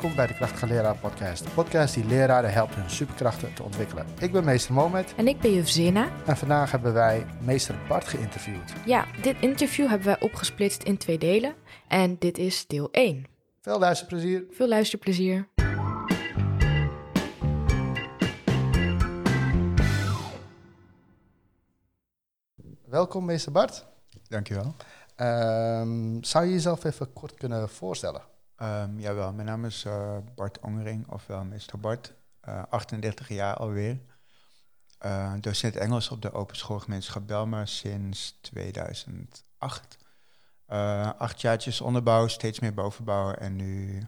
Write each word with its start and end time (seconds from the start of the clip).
Welkom 0.00 0.18
bij 0.18 0.26
de 0.26 0.34
Krachtige 0.34 0.66
Leraar 0.66 0.96
Podcast. 0.96 1.44
De 1.44 1.50
podcast 1.50 1.94
die 1.94 2.04
leraren 2.04 2.52
helpt 2.52 2.74
hun 2.74 2.90
superkrachten 2.90 3.54
te 3.54 3.62
ontwikkelen. 3.62 4.06
Ik 4.18 4.32
ben 4.32 4.44
meester 4.44 4.74
Mohamed 4.74 5.14
En 5.16 5.28
ik 5.28 5.40
ben 5.40 5.54
juf 5.54 5.68
Zena. 5.68 6.08
en 6.26 6.36
vandaag 6.36 6.70
hebben 6.70 6.92
wij 6.92 7.26
meester 7.40 7.74
Bart 7.88 8.04
geïnterviewd. 8.04 8.72
Ja, 8.84 9.06
dit 9.22 9.36
interview 9.40 9.88
hebben 9.88 10.06
wij 10.06 10.20
opgesplitst 10.20 10.82
in 10.82 10.96
twee 10.96 11.18
delen. 11.18 11.54
En 11.88 12.16
dit 12.18 12.38
is 12.38 12.66
deel 12.66 12.88
1. 12.90 13.26
Veel 13.60 13.78
luisterplezier. 13.78 14.44
Veel 14.50 14.68
luisterplezier. 14.68 15.48
Welkom 22.84 23.24
meester 23.24 23.52
Bart. 23.52 23.86
Dankjewel. 24.28 24.74
Ehm, 25.16 26.22
zou 26.22 26.44
je 26.44 26.52
jezelf 26.52 26.84
even 26.84 27.12
kort 27.12 27.34
kunnen 27.34 27.68
voorstellen? 27.68 28.29
Um, 28.62 29.00
jawel, 29.00 29.32
mijn 29.32 29.46
naam 29.46 29.64
is 29.64 29.84
uh, 29.84 30.16
Bart 30.34 30.58
Ongering, 30.60 31.08
ofwel 31.08 31.44
Mr. 31.44 31.78
Bart. 31.80 32.12
Uh, 32.48 32.62
38 32.68 33.28
jaar 33.28 33.56
alweer. 33.56 34.00
Uh, 35.06 35.32
docent 35.40 35.76
Engels 35.76 36.08
op 36.08 36.22
de 36.22 36.32
Open 36.32 36.56
Schoolgemeenschap 36.56 37.26
Belmer 37.26 37.68
sinds 37.68 38.38
2008. 38.40 39.98
Uh, 40.68 41.10
acht 41.18 41.40
jaartjes 41.40 41.80
onderbouw, 41.80 42.26
steeds 42.26 42.60
meer 42.60 42.74
bovenbouw. 42.74 43.32
En 43.32 43.56
nu, 43.56 44.02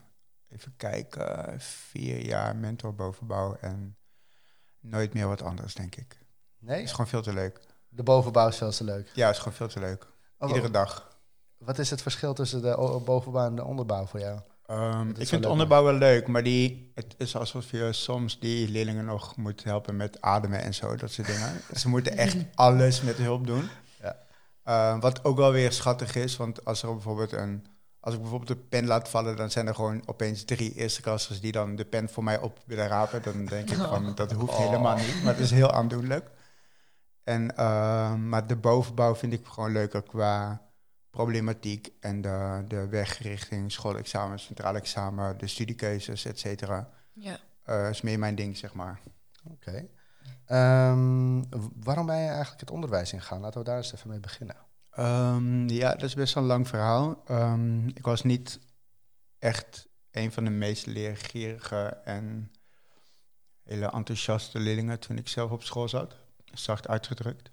even 0.49 0.77
kijken, 0.77 1.61
vier 1.61 2.25
jaar 2.27 2.57
mentor 2.57 2.95
bovenbouw. 2.95 3.57
En 3.61 3.97
nooit 4.81 5.15
meer 5.15 5.29
wat 5.29 5.43
anders, 5.43 5.75
denk 5.75 5.97
ik. 5.97 6.19
Nee? 6.59 6.83
Is 6.83 6.91
gewoon 6.91 7.09
veel 7.09 7.23
te 7.23 7.33
leuk. 7.33 7.61
De 7.89 8.03
bovenbouw 8.03 8.49
is 8.49 8.57
veel 8.57 8.71
te 8.71 8.85
leuk. 8.85 9.11
Ja, 9.15 9.31
is 9.31 9.39
gewoon 9.39 9.53
veel 9.53 9.69
te 9.69 9.81
leuk. 9.81 10.07
Oh, 10.39 10.49
Iedere 10.49 10.67
oh. 10.67 10.73
dag. 10.73 11.12
Wat 11.65 11.79
is 11.79 11.91
het 11.91 12.03
verschil 12.03 12.35
tussen 12.35 12.63
de 12.63 13.01
bovenbouw 13.05 13.47
en 13.47 13.55
de 13.55 13.65
onderbouw 13.65 14.07
voor 14.07 14.21
jou? 14.21 14.39
Um, 14.71 15.11
is 15.11 15.19
ik 15.19 15.29
vind 15.29 15.43
leuk, 15.43 15.51
onderbouw 15.51 15.85
wel 15.85 15.95
leuk, 15.95 16.27
maar 16.27 16.43
die, 16.43 16.91
het 16.95 17.15
is 17.19 17.37
alsof 17.37 17.71
je 17.71 17.93
soms 17.93 18.39
die 18.39 18.69
leerlingen 18.69 19.05
nog 19.05 19.37
moet 19.37 19.65
helpen 19.65 19.97
met 19.97 20.21
ademen 20.21 20.63
en 20.63 20.75
zo, 20.75 20.97
dat 20.97 21.11
soort 21.11 21.27
dingen. 21.27 21.61
Ze 21.81 21.89
moeten 21.89 22.17
echt 22.17 22.37
alles 22.55 23.03
met 23.03 23.17
hulp 23.17 23.47
doen. 23.47 23.69
Ja. 24.01 24.17
Uh, 24.65 25.01
wat 25.01 25.25
ook 25.25 25.37
wel 25.37 25.53
weer 25.53 25.73
schattig 25.73 26.15
is, 26.15 26.37
want 26.37 26.65
als 26.65 26.83
er 26.83 26.93
bijvoorbeeld 26.93 27.33
een, 27.33 27.67
als 28.01 28.15
ik 28.15 28.21
bijvoorbeeld 28.21 28.59
de 28.59 28.65
pen 28.69 28.87
laat 28.87 29.09
vallen, 29.09 29.37
dan 29.37 29.51
zijn 29.51 29.67
er 29.67 29.75
gewoon 29.75 30.03
opeens 30.07 30.45
drie 30.45 30.75
eerste 30.75 31.01
klassers 31.01 31.41
die 31.41 31.53
dan 31.53 31.77
de 31.77 31.85
pen 31.85 32.09
voor 32.09 32.25
mij 32.25 32.41
op 32.41 32.59
willen 32.67 32.89
rapen. 32.89 33.23
Dan 33.23 33.45
denk 33.45 33.71
ik 33.71 33.79
van, 33.79 34.13
dat 34.15 34.33
hoeft 34.33 34.53
Oh. 34.53 34.59
helemaal 34.59 34.97
niet, 34.97 35.23
maar 35.23 35.33
het 35.33 35.43
is 35.43 35.51
heel 35.51 35.73
aandoenlijk. 35.73 36.31
En, 37.25 37.53
uh, 37.59 38.15
maar 38.15 38.47
de 38.47 38.57
bovenbouw 38.57 39.15
vind 39.15 39.33
ik 39.33 39.47
gewoon 39.47 39.73
leuker 39.73 40.03
qua 40.03 40.61
problematiek 41.13 41.93
en 42.01 42.21
de, 42.21 42.65
de 42.69 42.89
weg 42.89 43.19
richting 43.19 43.73
schoolexamen, 43.73 44.39
centraal 44.39 44.77
examen, 44.77 45.39
de 45.39 45.47
studiekeuzes, 45.47 46.25
et 46.25 46.39
cetera. 46.39 46.91
Ja. 47.13 47.39
Uh, 47.67 47.89
is 47.89 48.01
meer 48.01 48.19
mijn 48.19 48.35
ding, 48.35 48.57
zeg 48.57 48.75
maar. 48.75 49.01
Oké. 49.45 49.87
Ehm, 50.47 51.43
waarom 51.75 52.07
ben 52.07 52.19
je 52.19 52.29
eigenlijk 52.29 52.61
het 52.61 52.71
onderwijs 52.71 53.13
ingegaan? 53.13 53.41
Laten 53.41 53.59
we 53.61 53.67
daar 53.67 53.77
eens 53.77 53.93
even 53.93 54.09
mee 54.09 54.21
beginnen. 54.21 54.57
Um, 54.99 55.69
ja, 55.69 55.91
dat 55.91 56.03
is 56.03 56.15
best 56.15 56.35
wel 56.35 56.43
een 56.43 56.49
lang 56.49 56.69
verhaal. 56.69 57.23
Um, 57.31 57.89
ik 57.89 58.05
was 58.05 58.23
niet 58.23 58.59
echt 59.39 59.89
een 60.11 60.33
van 60.33 60.45
de 60.45 60.51
meest 60.51 60.87
leergierige 60.87 62.01
en 62.05 62.53
hele 63.63 63.91
enthousiaste 63.91 64.59
leerlingen 64.59 64.99
toen 64.99 65.19
ik 65.19 65.29
zelf 65.29 65.51
op 65.51 65.63
school 65.63 65.89
zat. 65.89 66.17
Zacht 66.45 66.89
uitgedrukt. 66.89 67.51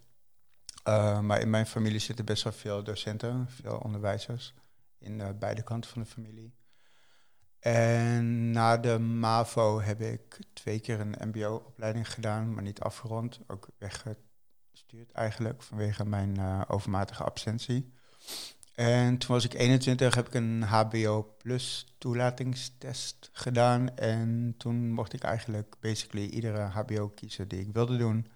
Uh, 0.87 1.19
maar 1.19 1.41
in 1.41 1.49
mijn 1.49 1.65
familie 1.65 1.99
zitten 1.99 2.25
best 2.25 2.43
wel 2.43 2.53
veel 2.53 2.83
docenten, 2.83 3.47
veel 3.49 3.77
onderwijzers. 3.77 4.53
In 4.99 5.19
uh, 5.19 5.27
beide 5.39 5.63
kanten 5.63 5.91
van 5.91 6.01
de 6.01 6.07
familie. 6.07 6.53
En 7.59 8.51
na 8.51 8.77
de 8.77 8.99
MAVO 8.99 9.81
heb 9.81 10.01
ik 10.01 10.39
twee 10.53 10.79
keer 10.79 10.99
een 10.99 11.15
MBO-opleiding 11.27 12.11
gedaan, 12.11 12.53
maar 12.53 12.63
niet 12.63 12.79
afgerond. 12.79 13.39
Ook 13.47 13.67
weggestuurd 13.77 15.11
eigenlijk 15.13 15.63
vanwege 15.63 16.05
mijn 16.05 16.39
uh, 16.39 16.61
overmatige 16.67 17.23
absentie. 17.23 17.93
En 18.73 19.17
toen 19.17 19.29
was 19.29 19.45
ik 19.45 19.53
21, 19.53 20.15
heb 20.15 20.27
ik 20.27 20.33
een 20.33 20.63
HBO 20.63 21.35
plus 21.37 21.95
toelatingstest 21.97 23.29
gedaan. 23.31 23.95
En 23.97 24.53
toen 24.57 24.91
mocht 24.91 25.13
ik 25.13 25.23
eigenlijk 25.23 25.75
basically 25.79 26.25
iedere 26.25 26.59
HBO 26.59 27.09
kiezen 27.09 27.47
die 27.47 27.59
ik 27.59 27.73
wilde 27.73 27.97
doen. 27.97 28.27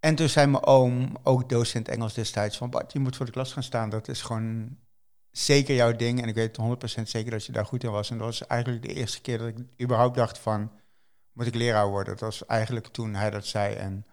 En 0.00 0.14
toen 0.14 0.28
zei 0.28 0.46
mijn 0.46 0.64
oom, 0.64 1.16
ook 1.22 1.48
docent 1.48 1.88
Engels 1.88 2.14
destijds, 2.14 2.56
van 2.56 2.70
Bart, 2.70 2.92
je 2.92 2.98
moet 2.98 3.16
voor 3.16 3.26
de 3.26 3.32
klas 3.32 3.52
gaan 3.52 3.62
staan. 3.62 3.90
Dat 3.90 4.08
is 4.08 4.22
gewoon 4.22 4.76
zeker 5.30 5.74
jouw 5.74 5.96
ding. 5.96 6.22
En 6.22 6.28
ik 6.28 6.34
weet 6.34 6.58
100% 6.98 7.02
zeker 7.02 7.30
dat 7.30 7.46
je 7.46 7.52
daar 7.52 7.66
goed 7.66 7.84
in 7.84 7.90
was. 7.90 8.10
En 8.10 8.18
dat 8.18 8.26
was 8.26 8.46
eigenlijk 8.46 8.82
de 8.82 8.94
eerste 8.94 9.20
keer 9.20 9.38
dat 9.38 9.48
ik 9.48 9.56
überhaupt 9.80 10.16
dacht 10.16 10.38
van, 10.38 10.70
moet 11.32 11.46
ik 11.46 11.54
leraar 11.54 11.88
worden? 11.88 12.12
Dat 12.12 12.20
was 12.20 12.46
eigenlijk 12.46 12.86
toen 12.86 13.14
hij 13.14 13.30
dat 13.30 13.46
zei. 13.46 13.74
En 13.74 14.06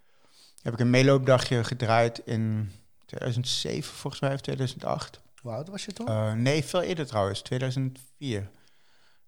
heb 0.62 0.74
ik 0.74 0.80
een 0.80 0.90
meeloopdagje 0.90 1.64
gedraaid 1.64 2.22
in 2.26 2.72
2007 3.06 3.94
volgens 3.94 4.22
mij, 4.22 4.34
of 4.34 4.42
2008. 4.42 5.22
Hoe 5.42 5.52
oud 5.52 5.70
was 5.70 5.86
je 5.86 5.94
toen? 5.94 6.10
Uh, 6.10 6.34
nee, 6.34 6.64
veel 6.64 6.82
eerder 6.82 7.06
trouwens, 7.06 7.42
2004. 7.42 8.50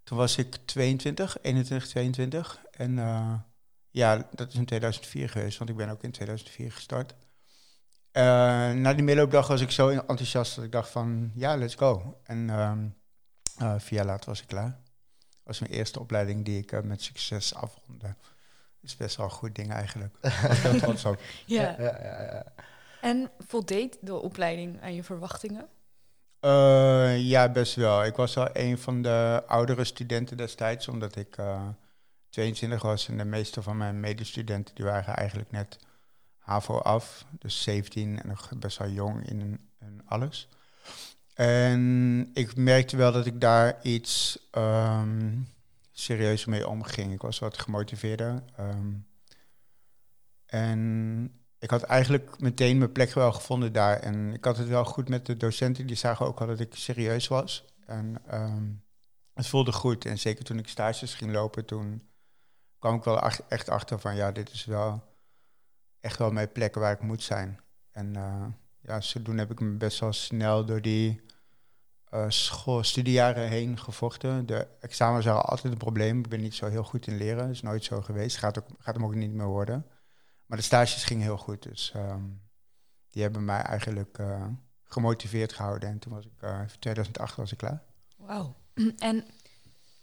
Toen 0.04 0.18
was 0.18 0.38
ik 0.38 0.56
22, 0.66 1.38
21, 1.42 1.88
22. 1.90 2.60
En 2.72 2.92
uh, 2.98 3.34
ja, 3.92 4.28
dat 4.36 4.48
is 4.48 4.56
in 4.56 4.66
2004 4.66 5.30
geweest, 5.30 5.58
want 5.58 5.70
ik 5.70 5.76
ben 5.76 5.90
ook 5.90 6.04
in 6.04 6.12
2004 6.12 6.72
gestart. 6.72 7.16
Uh, 8.14 8.24
na 8.72 8.94
die 8.94 9.04
meeloopdag 9.04 9.48
was 9.48 9.62
ik 9.62 9.72
zo 9.72 9.90
enthousiast 9.90 10.56
dat 10.56 10.66
ik 10.66 10.72
dacht 10.72 10.90
van, 10.90 11.32
ja, 11.36 11.58
let's 11.58 11.76
go. 11.76 12.20
En 12.24 12.50
um, 12.50 12.96
vier 13.58 13.98
jaar 13.98 14.06
later 14.06 14.30
was 14.30 14.42
ik 14.42 14.48
klaar. 14.48 14.80
Dat 15.20 15.44
was 15.44 15.60
mijn 15.60 15.72
eerste 15.72 16.00
opleiding 16.00 16.46
die 16.46 16.58
ik 16.58 16.84
met 16.84 17.02
succes 17.02 17.56
afronde. 17.56 18.16
Dat 18.82 18.90
is 18.90 18.96
best 18.96 19.16
wel 19.16 19.26
een 19.26 19.32
goed 19.32 19.56
ding 19.56 19.72
eigenlijk. 19.72 20.16
Ik 20.22 20.48
was 20.48 20.62
heel 20.62 20.80
trots 20.80 21.06
op. 21.06 21.22
Ja. 21.46 21.62
Ja, 21.62 21.76
ja, 21.80 22.00
ja, 22.02 22.22
ja. 22.22 22.46
En 23.02 23.32
voldeed 23.48 23.98
de 24.02 24.16
opleiding 24.16 24.82
aan 24.82 24.96
je 24.96 25.04
verwachtingen? 25.04 25.68
Uh, 26.42 27.20
ja, 27.20 27.50
best 27.50 27.76
wel. 27.76 28.06
Ik 28.06 28.16
was 28.16 28.34
wel 28.34 28.50
een 28.54 28.78
van 28.78 29.02
de 29.02 29.44
oudere 29.48 29.84
studenten 29.84 30.38
destijds, 30.38 30.88
omdat 30.88 31.16
ik 31.16 31.38
uh, 31.38 31.68
22 32.30 32.82
was 32.82 33.08
en 33.08 33.18
de 33.18 33.26
meeste 33.26 33.62
van 33.62 33.78
mijn 33.78 34.00
medestudenten 34.00 34.76
die 34.76 34.86
waren 34.86 35.16
eigenlijk 35.16 35.52
net 35.52 35.80
HAVO 36.38 36.78
af, 36.78 37.26
dus 37.40 37.62
17 37.62 38.22
en 38.22 38.28
nog 38.28 38.52
best 38.58 38.78
wel 38.78 38.90
jong 38.90 39.30
in, 39.30 39.60
in 39.80 40.02
alles. 40.06 40.48
En 41.34 42.30
ik 42.34 42.56
merkte 42.56 42.98
wel 42.98 43.12
dat 43.12 43.26
ik 43.26 43.42
daar 43.42 43.80
iets 43.82 44.40
um, 44.52 45.48
serieus 45.92 46.46
mee 46.46 46.68
omging. 46.68 47.14
Ik 47.14 47.22
was 47.22 47.40
wat 47.40 47.58
gemotiveerder. 47.58 48.44
Um, 48.60 49.08
en 50.46 51.32
ik 51.60 51.70
had 51.70 51.82
eigenlijk 51.84 52.40
meteen 52.40 52.78
mijn 52.78 52.92
plek 52.92 53.14
wel 53.14 53.32
gevonden 53.32 53.74
daar. 53.74 54.00
En 54.00 54.34
ik 54.34 54.46
had 54.46 54.58
het 54.58 54.68
wel 54.68 54.86
goed 54.86 55.10
met 55.10 55.26
de 55.26 55.38
docenten. 55.38 55.88
Die 55.88 55.96
zagen 55.96 56.26
ook 56.26 56.42
al 56.42 56.48
dat 56.48 56.60
ik 56.60 56.76
serieus 56.76 57.28
was. 57.28 57.66
En 57.86 58.22
um, 58.34 58.84
het 59.34 59.48
voelde 59.48 59.72
goed. 59.72 60.06
En 60.06 60.20
zeker 60.20 60.44
toen 60.44 60.60
ik 60.60 60.68
stages 60.68 61.14
ging 61.14 61.32
lopen, 61.32 61.66
toen 61.66 62.09
kwam 62.80 62.96
ik 62.96 63.04
wel 63.04 63.22
echt 63.48 63.70
achter 63.70 64.00
van... 64.00 64.16
ja, 64.16 64.32
dit 64.32 64.52
is 64.52 64.66
wel 64.66 65.04
echt 66.00 66.18
wel 66.18 66.32
mijn 66.32 66.52
plek 66.52 66.76
waar 66.76 66.92
ik 66.92 67.02
moet 67.02 67.24
zijn. 67.24 67.60
En 67.92 68.14
uh, 68.18 68.46
ja, 68.82 69.02
zodoende 69.02 69.42
heb 69.42 69.52
ik 69.52 69.60
me 69.60 69.78
best 69.78 70.00
wel 70.00 70.14
snel 70.14 70.66
door 70.66 70.82
die 70.82 71.22
uh, 72.14 72.26
school, 72.28 72.84
studiejaren 72.84 73.48
heen 73.48 73.80
gevochten. 73.80 74.46
De 74.46 74.68
examens 74.80 75.26
waren 75.26 75.46
altijd 75.46 75.74
een 75.74 75.80
probleem. 75.80 76.20
Ik 76.20 76.30
ben 76.30 76.42
niet 76.42 76.56
zo 76.56 76.68
heel 76.68 76.84
goed 76.84 77.08
in 77.08 77.18
leren. 77.18 77.38
Dat 77.38 77.50
is 77.50 77.62
nooit 77.62 77.84
zo 77.84 78.02
geweest. 78.02 78.38
Gaat, 78.38 78.60
ook, 78.60 78.68
gaat 78.80 78.96
hem 78.96 79.06
ook 79.06 79.16
niet 79.16 79.32
meer 79.34 79.46
worden. 79.46 79.86
Maar 80.46 80.58
de 80.58 80.64
stages 80.64 81.04
gingen 81.04 81.24
heel 81.24 81.38
goed, 81.38 81.64
dus 81.64 81.94
um, 81.96 82.42
die 83.10 83.22
hebben 83.22 83.46
mij 83.46 83.62
eigenlijk 83.62 84.18
uh, 84.18 84.46
gemotiveerd 84.84 85.54
gehouden. 85.54 85.90
En 85.90 86.00
toen 86.00 86.14
was 86.14 86.26
ik, 86.26 86.42
uh, 86.42 86.62
2008 86.80 87.36
was 87.36 87.52
ik 87.52 87.58
klaar. 87.58 87.84
Wauw. 88.18 88.56
En 88.98 89.26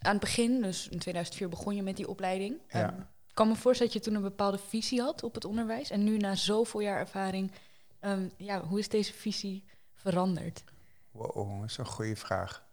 aan 0.06 0.12
het 0.12 0.20
begin, 0.20 0.62
dus 0.62 0.88
in 0.88 0.98
2004 0.98 1.48
begon 1.48 1.74
je 1.74 1.82
met 1.82 1.96
die 1.96 2.08
opleiding. 2.08 2.60
Ja. 2.68 2.92
Um, 2.92 3.00
ik 3.00 3.34
kan 3.34 3.48
me 3.48 3.54
voorstellen 3.54 3.92
dat 3.92 4.02
je 4.02 4.10
toen 4.10 4.18
een 4.18 4.28
bepaalde 4.28 4.58
visie 4.58 5.00
had 5.00 5.22
op 5.22 5.34
het 5.34 5.44
onderwijs. 5.44 5.90
En 5.90 6.04
nu 6.04 6.16
na 6.16 6.34
zoveel 6.34 6.80
jaar 6.80 6.98
ervaring, 6.98 7.52
um, 8.00 8.30
ja, 8.36 8.64
hoe 8.64 8.78
is 8.78 8.88
deze 8.88 9.12
visie 9.12 9.64
veranderd? 9.94 10.64
Wow, 11.10 11.60
dat 11.60 11.70
is 11.70 11.78
een 11.78 11.86
goede 11.86 12.16
vraag. 12.16 12.64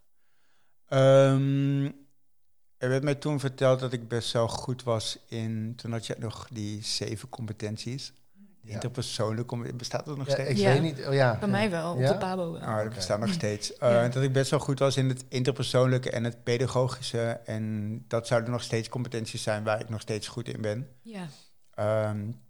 Um, 0.88 1.84
er 2.76 2.88
werd 2.88 3.02
mij 3.02 3.14
toen 3.14 3.40
verteld 3.40 3.80
dat 3.80 3.92
ik 3.92 4.08
best 4.08 4.32
wel 4.32 4.48
goed 4.48 4.82
was 4.82 5.18
in... 5.28 5.72
Toen 5.76 5.92
had 5.92 6.06
je 6.06 6.16
nog 6.18 6.48
die 6.52 6.82
zeven 6.82 7.28
competenties. 7.28 8.12
Ja. 8.64 8.72
interpersoonlijke 8.72 9.74
bestaat 9.74 10.04
dat 10.04 10.16
nog 10.16 10.26
ja, 10.26 10.32
steeds? 10.32 10.50
Ik 10.50 10.56
ja. 10.56 10.72
weet 10.72 10.82
niet. 10.82 11.06
Oh, 11.06 11.14
ja. 11.14 11.38
Bij 11.38 11.48
mij 11.48 11.70
wel, 11.70 11.98
ja? 11.98 12.08
op 12.08 12.12
de 12.12 12.18
Pabo 12.18 12.52
wel. 12.52 12.60
Oh, 12.60 12.66
dat 12.66 12.84
okay. 12.84 12.94
bestaat 12.94 13.20
nog 13.20 13.32
steeds. 13.32 13.70
Uh, 13.70 13.76
ja. 13.78 14.08
Dat 14.08 14.22
ik 14.22 14.32
best 14.32 14.50
wel 14.50 14.60
goed 14.60 14.78
was 14.78 14.96
in 14.96 15.08
het 15.08 15.24
interpersoonlijke 15.28 16.10
en 16.10 16.24
het 16.24 16.42
pedagogische. 16.42 17.40
En 17.44 18.04
dat 18.08 18.26
zouden 18.26 18.50
nog 18.50 18.62
steeds 18.62 18.88
competenties 18.88 19.42
zijn 19.42 19.64
waar 19.64 19.80
ik 19.80 19.88
nog 19.88 20.00
steeds 20.00 20.28
goed 20.28 20.48
in 20.48 20.60
ben. 20.60 20.88
Ja. 21.02 21.28
Um, 22.08 22.42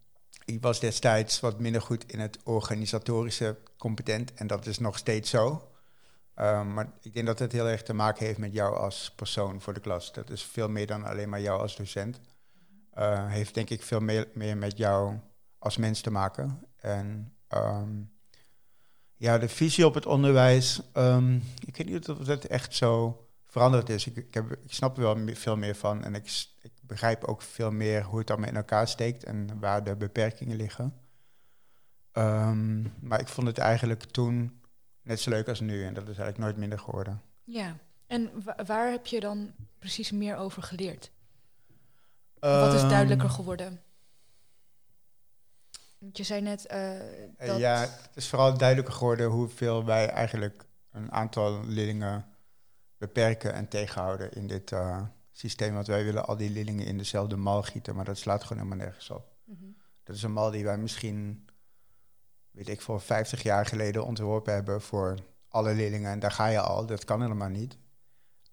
ik 0.44 0.62
was 0.62 0.80
destijds 0.80 1.40
wat 1.40 1.60
minder 1.60 1.82
goed 1.82 2.12
in 2.12 2.20
het 2.20 2.38
organisatorische 2.44 3.56
competent. 3.78 4.34
En 4.34 4.46
dat 4.46 4.66
is 4.66 4.78
nog 4.78 4.98
steeds 4.98 5.30
zo. 5.30 5.68
Ehm, 6.34 6.72
maar 6.72 6.92
ik 7.00 7.14
denk 7.14 7.26
dat 7.26 7.38
het 7.38 7.52
heel 7.52 7.68
erg 7.68 7.82
te 7.82 7.94
maken 7.94 8.26
heeft 8.26 8.38
met 8.38 8.52
jou 8.52 8.76
als 8.76 9.12
persoon 9.16 9.60
voor 9.60 9.74
de 9.74 9.80
klas. 9.80 10.12
Dat 10.12 10.30
is 10.30 10.42
veel 10.42 10.68
meer 10.68 10.86
dan 10.86 11.04
alleen 11.04 11.28
maar 11.28 11.40
jou 11.40 11.60
als 11.60 11.76
docent. 11.76 12.20
Uh, 12.98 13.26
heeft 13.28 13.54
denk 13.54 13.70
ik 13.70 13.82
veel 13.82 14.00
meer, 14.00 14.28
meer 14.34 14.56
met 14.56 14.76
jou 14.76 15.18
als 15.64 15.76
mens 15.76 16.00
te 16.00 16.10
maken. 16.10 16.66
En 16.76 17.32
ehm, 17.48 18.02
ja, 19.16 19.38
de 19.38 19.48
visie 19.48 19.86
op 19.86 19.94
het 19.94 20.06
onderwijs, 20.06 20.80
um, 20.94 21.42
ik 21.64 21.76
weet 21.76 21.88
niet 21.88 22.08
of 22.08 22.18
dat 22.18 22.44
echt 22.44 22.74
zo 22.74 23.18
veranderd 23.44 23.88
is. 23.88 24.06
Ik, 24.06 24.16
ik, 24.16 24.34
heb, 24.34 24.50
ik 24.50 24.72
snap 24.72 24.96
er 24.96 25.02
wel 25.02 25.34
veel 25.34 25.56
meer 25.56 25.74
van 25.74 26.04
en 26.04 26.14
ik, 26.14 26.46
ik 26.60 26.72
begrijp 26.82 27.24
ook 27.24 27.42
veel 27.42 27.70
meer 27.70 28.02
hoe 28.02 28.18
het 28.18 28.30
allemaal 28.30 28.48
in 28.48 28.56
elkaar 28.56 28.88
steekt 28.88 29.24
en 29.24 29.60
waar 29.60 29.84
de 29.84 29.96
beperkingen 29.96 30.56
liggen. 30.56 30.94
Um, 32.12 32.94
maar 33.00 33.20
ik 33.20 33.28
vond 33.28 33.46
het 33.46 33.58
eigenlijk 33.58 34.02
toen 34.02 34.60
net 35.02 35.20
zo 35.20 35.30
leuk 35.30 35.48
als 35.48 35.60
nu 35.60 35.84
en 35.84 35.94
dat 35.94 36.02
is 36.02 36.18
eigenlijk 36.18 36.38
nooit 36.38 36.56
minder 36.56 36.78
geworden. 36.78 37.22
Ja, 37.44 37.76
en 38.06 38.30
waar 38.66 38.90
heb 38.90 39.06
je 39.06 39.20
dan 39.20 39.54
precies 39.78 40.12
meer 40.12 40.36
over 40.36 40.62
geleerd? 40.62 41.10
Wat 42.38 42.74
is 42.74 42.80
duidelijker 42.80 43.30
geworden? 43.30 43.80
Je 46.12 46.22
zei 46.22 46.40
net 46.40 46.66
uh, 46.72 46.90
dat... 47.46 47.58
Ja, 47.58 47.80
het 47.80 48.10
is 48.14 48.28
vooral 48.28 48.58
duidelijker 48.58 48.94
geworden 48.94 49.30
hoeveel 49.30 49.84
wij 49.84 50.08
eigenlijk 50.08 50.64
een 50.90 51.12
aantal 51.12 51.64
leerlingen 51.64 52.26
beperken 52.96 53.52
en 53.52 53.68
tegenhouden 53.68 54.32
in 54.32 54.46
dit 54.46 54.70
uh, 54.70 55.02
systeem. 55.30 55.74
Want 55.74 55.86
wij 55.86 56.04
willen 56.04 56.26
al 56.26 56.36
die 56.36 56.50
leerlingen 56.50 56.86
in 56.86 56.98
dezelfde 56.98 57.36
mal 57.36 57.62
gieten, 57.62 57.94
maar 57.94 58.04
dat 58.04 58.18
slaat 58.18 58.42
gewoon 58.42 58.62
helemaal 58.62 58.86
nergens 58.86 59.10
op. 59.10 59.32
Mm 59.44 59.56
-hmm. 59.60 59.76
Dat 60.04 60.16
is 60.16 60.22
een 60.22 60.32
mal 60.32 60.50
die 60.50 60.64
wij 60.64 60.78
misschien, 60.78 61.46
weet 62.50 62.68
ik, 62.68 62.80
voor 62.80 63.00
50 63.00 63.42
jaar 63.42 63.66
geleden 63.66 64.04
ontworpen 64.04 64.52
hebben 64.52 64.80
voor 64.80 65.18
alle 65.48 65.74
leerlingen. 65.74 66.10
En 66.10 66.18
daar 66.18 66.32
ga 66.32 66.46
je 66.46 66.60
al, 66.60 66.86
dat 66.86 67.04
kan 67.04 67.22
helemaal 67.22 67.48
niet. 67.48 67.78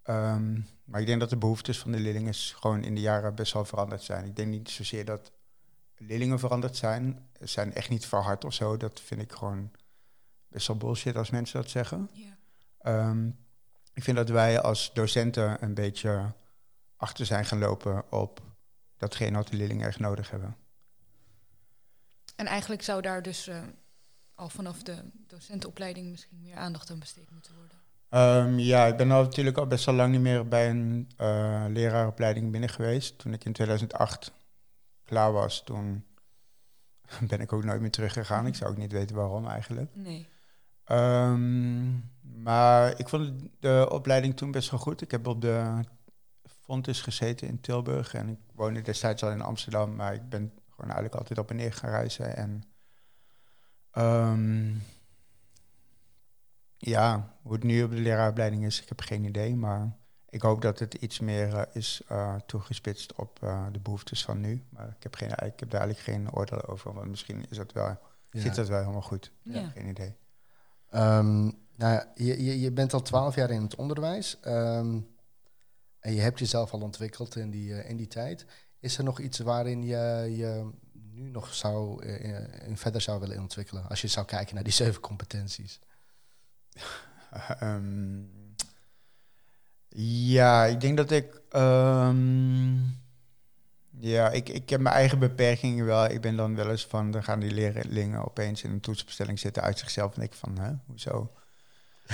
Um, 0.04 0.68
maar 0.84 1.00
ik 1.00 1.06
denk 1.06 1.20
dat 1.20 1.30
de 1.30 1.38
behoeftes 1.38 1.80
van 1.80 1.92
de 1.92 2.00
leerlingen 2.00 2.34
gewoon 2.34 2.84
in 2.84 2.96
de 2.96 3.02
jaren 3.02 3.36
best 3.36 3.54
wel 3.54 3.66
veranderd 3.66 4.04
zijn. 4.04 4.26
Ik 4.26 4.36
denk 4.36 4.50
niet 4.50 4.70
zozeer 4.70 5.06
dat 5.06 5.32
leerlingen 6.02 6.40
veranderd 6.40 6.78
zijn. 6.78 7.30
Zijn 7.40 7.74
echt 7.74 7.90
niet 7.90 8.06
verhard 8.06 8.46
of 8.46 8.54
zo. 8.54 8.78
Dat 8.78 9.00
vind 9.00 9.22
ik 9.22 9.32
gewoon 9.32 9.72
best 10.48 10.68
wel 10.68 10.78
bullshit 10.78 11.16
als 11.16 11.30
mensen 11.30 11.62
dat 11.62 11.70
zeggen. 11.70 12.10
Yeah. 12.14 13.10
Um, 13.10 13.38
ik 13.94 14.04
vind 14.04 14.18
dat 14.18 14.30
wij 14.30 14.62
als 14.62 14.94
docenten 14.94 15.64
een 15.64 15.74
beetje 15.74 16.34
achter 16.96 17.26
zijn 17.26 17.46
gaan 17.46 17.60
lopen 17.60 18.12
op 18.12 18.42
datgene 18.98 19.38
wat 19.38 19.48
de 19.48 19.58
leerlingen 19.58 19.88
echt 19.88 20.00
nodig 20.00 20.30
hebben. 20.30 20.56
En 22.36 22.46
eigenlijk 22.46 22.82
zou 22.82 23.02
daar 23.02 23.22
dus 23.22 23.48
uh, 23.48 23.62
al 24.36 24.50
vanaf 24.50 24.84
de 24.84 24.96
docentenopleiding 25.28 26.10
misschien 26.10 26.42
meer 26.42 26.56
aandacht 26.56 26.92
aan 26.92 27.00
besteed 27.00 27.32
moeten 27.32 27.54
worden. 27.56 27.80
Um, 28.14 28.60
ja, 28.60 28.86
ik 28.86 28.98
ben 28.98 29.12
al 29.12 29.24
natuurlijk 29.24 29.58
al 29.58 29.68
best 29.68 29.86
wel 29.86 29.96
lang 29.96 30.12
niet 30.12 30.22
meer 30.22 30.48
bij 30.48 30.70
een 30.70 31.12
uh, 31.18 31.66
leraaropleiding 31.68 32.52
binnen 32.52 32.70
geweest. 32.70 33.18
Toen 33.18 33.34
ik 33.34 33.46
in 33.46 33.54
2008 33.54 34.32
klaar 35.12 35.32
was, 35.32 35.64
toen 35.64 36.06
ben 37.30 37.42
ik 37.42 37.54
ook 37.54 37.64
nooit 37.64 37.82
meer 37.82 37.92
teruggegaan. 37.92 38.48
Ik 38.48 38.56
zou 38.56 38.72
ook 38.72 38.78
niet 38.78 38.92
weten 38.92 39.16
waarom 39.16 39.48
eigenlijk. 39.48 39.96
Nee. 39.96 40.28
Um, 40.92 42.12
maar 42.22 43.00
ik 43.00 43.10
vond 43.10 43.32
de 43.60 43.88
opleiding 43.92 44.38
toen 44.38 44.52
best 44.52 44.72
wel 44.72 44.80
goed. 44.80 45.02
Ik 45.02 45.12
heb 45.12 45.28
op 45.28 45.42
de 45.42 45.84
Fontes 46.44 47.02
gezeten 47.02 47.48
in 47.48 47.62
Tilburg 47.62 48.14
en 48.14 48.30
ik 48.30 48.40
woonde 48.54 48.82
destijds 48.82 49.24
al 49.24 49.32
in 49.32 49.42
Amsterdam, 49.42 49.96
maar 49.96 50.14
ik 50.14 50.30
ben 50.30 50.52
gewoon 50.70 50.92
eigenlijk 50.92 51.16
altijd 51.16 51.40
op 51.40 51.50
en 51.50 51.56
neer 51.56 51.74
gaan 51.74 51.90
reizen. 51.90 52.36
En 52.36 52.64
um, 54.04 54.82
ja, 56.78 57.36
hoe 57.42 57.54
het 57.54 57.64
nu 57.64 57.84
op 57.84 57.92
de 57.92 57.98
leraaropleiding 57.98 58.66
is, 58.66 58.82
ik 58.82 58.90
heb 58.90 59.02
geen 59.02 59.24
idee, 59.24 59.56
maar 59.56 59.98
ik 60.32 60.42
hoop 60.42 60.62
dat 60.62 60.80
het 60.80 60.94
iets 60.94 61.20
meer 61.20 61.54
uh, 61.54 61.62
is 61.74 62.02
uh, 62.12 62.36
toegespitst 62.36 63.14
op 63.16 63.40
uh, 63.44 63.66
de 63.72 63.80
behoeftes 63.80 64.24
van 64.24 64.40
nu. 64.40 64.66
Maar 64.70 64.88
ik 64.88 65.04
heb, 65.04 65.16
geen, 65.16 65.30
ik 65.30 65.60
heb 65.60 65.70
daar 65.70 65.82
eigenlijk 65.82 66.00
geen 66.00 66.34
oordeel 66.34 66.66
over, 66.66 66.94
want 66.94 67.10
misschien 67.10 67.46
is 67.50 67.58
dat 67.58 67.72
wel, 67.72 67.98
ja. 68.30 68.42
zit 68.42 68.56
dat 68.56 68.68
wel 68.68 68.80
helemaal 68.80 69.02
goed. 69.02 69.32
Ja. 69.42 69.70
Geen 69.70 69.88
idee. 69.88 70.16
Um, 70.94 71.60
nou, 71.76 72.04
je, 72.16 72.44
je, 72.44 72.60
je, 72.60 72.72
bent 72.72 72.94
al 72.94 73.02
twaalf 73.02 73.36
jaar 73.36 73.50
in 73.50 73.62
het 73.62 73.76
onderwijs. 73.76 74.38
Um, 74.46 75.10
en 76.00 76.14
je 76.14 76.22
hebt 76.22 76.40
jezelf 76.40 76.72
al 76.72 76.82
ontwikkeld 76.82 77.36
in 77.36 77.50
die, 77.50 77.70
uh, 77.70 77.90
in 77.90 77.98
die 77.98 78.08
tijd. 78.08 78.46
Is 78.80 78.98
er 78.98 79.04
nog 79.04 79.20
iets 79.20 79.40
waarin 79.40 79.84
je 79.84 80.34
je 80.36 80.70
nu 80.92 81.30
nog 81.30 81.54
zou, 81.54 82.06
uh, 82.06 82.68
in 82.68 82.78
verder 82.78 83.02
zou 83.02 83.20
willen 83.20 83.40
ontwikkelen? 83.40 83.88
Als 83.88 84.02
je 84.02 84.08
zou 84.08 84.26
kijken 84.26 84.56
naar 84.56 84.64
die 84.64 84.74
zeven 84.74 85.02
competenties. 85.02 85.80
um, 87.62 88.32
ja, 89.96 90.66
ik 90.66 90.82
denk 90.82 90.98
dat 90.98 91.12
ik... 91.12 91.42
Um, 91.56 93.00
ja, 94.02 94.30
ik, 94.30 94.50
ik 94.50 94.70
heb 94.70 94.82
mijn 94.82 94.96
eigen 94.96 95.20
beperkingen 95.20 95.86
wel. 95.86 96.06
Ik 96.06 96.22
ben 96.22 96.36
dan 96.36 96.56
wel 96.56 96.70
eens 96.70 96.86
van, 96.86 97.12
dan 97.12 97.24
gaan 97.24 97.40
die 97.40 97.52
leerlingen 97.52 98.26
opeens 98.26 98.64
in 98.64 98.72
een 98.72 98.80
toetsbestelling 98.80 99.40
zitten 99.40 99.64
uit 99.64 99.80
zichzelf. 99.80 100.16
En 100.16 100.22
ik 100.22 100.34
van, 100.34 100.58
hè, 100.60 100.72
hoezo? 100.88 101.32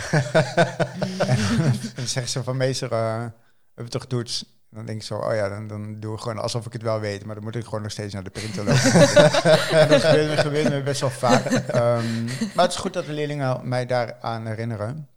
dan 1.96 2.08
zeggen 2.08 2.28
ze 2.28 2.44
van 2.44 2.58
meester, 2.58 2.92
uh, 2.92 3.24
we 3.24 3.32
hebben 3.74 3.94
toch 3.94 4.06
toets? 4.06 4.56
Dan 4.70 4.86
denk 4.86 5.00
ik 5.00 5.06
zo, 5.06 5.18
oh 5.18 5.36
ja, 5.36 5.50
dan, 5.50 5.68
dan 5.68 6.00
doe 6.00 6.14
ik 6.14 6.20
gewoon 6.20 6.38
alsof 6.38 6.66
ik 6.66 6.74
het 6.74 6.82
wel 6.82 7.00
weet. 7.00 7.26
Maar 7.26 7.36
dan 7.36 7.44
moet 7.44 7.56
ik 7.56 7.64
gewoon 7.64 7.82
nog 7.82 7.92
steeds 7.92 8.14
naar 8.14 8.24
de 8.24 8.30
printer 8.30 8.64
lopen. 8.64 8.82
en 9.80 9.88
dat 9.88 10.04
gebeurt 10.04 10.30
me, 10.30 10.38
gebeurt 10.38 10.70
me 10.70 10.82
best 10.82 11.02
wel 11.02 11.10
vaak. 11.10 11.46
Um, 11.46 12.24
maar 12.56 12.66
het 12.66 12.72
is 12.72 12.80
goed 12.80 12.94
dat 12.94 13.06
de 13.06 13.14
leerlingen 13.14 13.68
mij 13.68 13.86
daaraan 13.86 14.46
herinneren. 14.46 15.08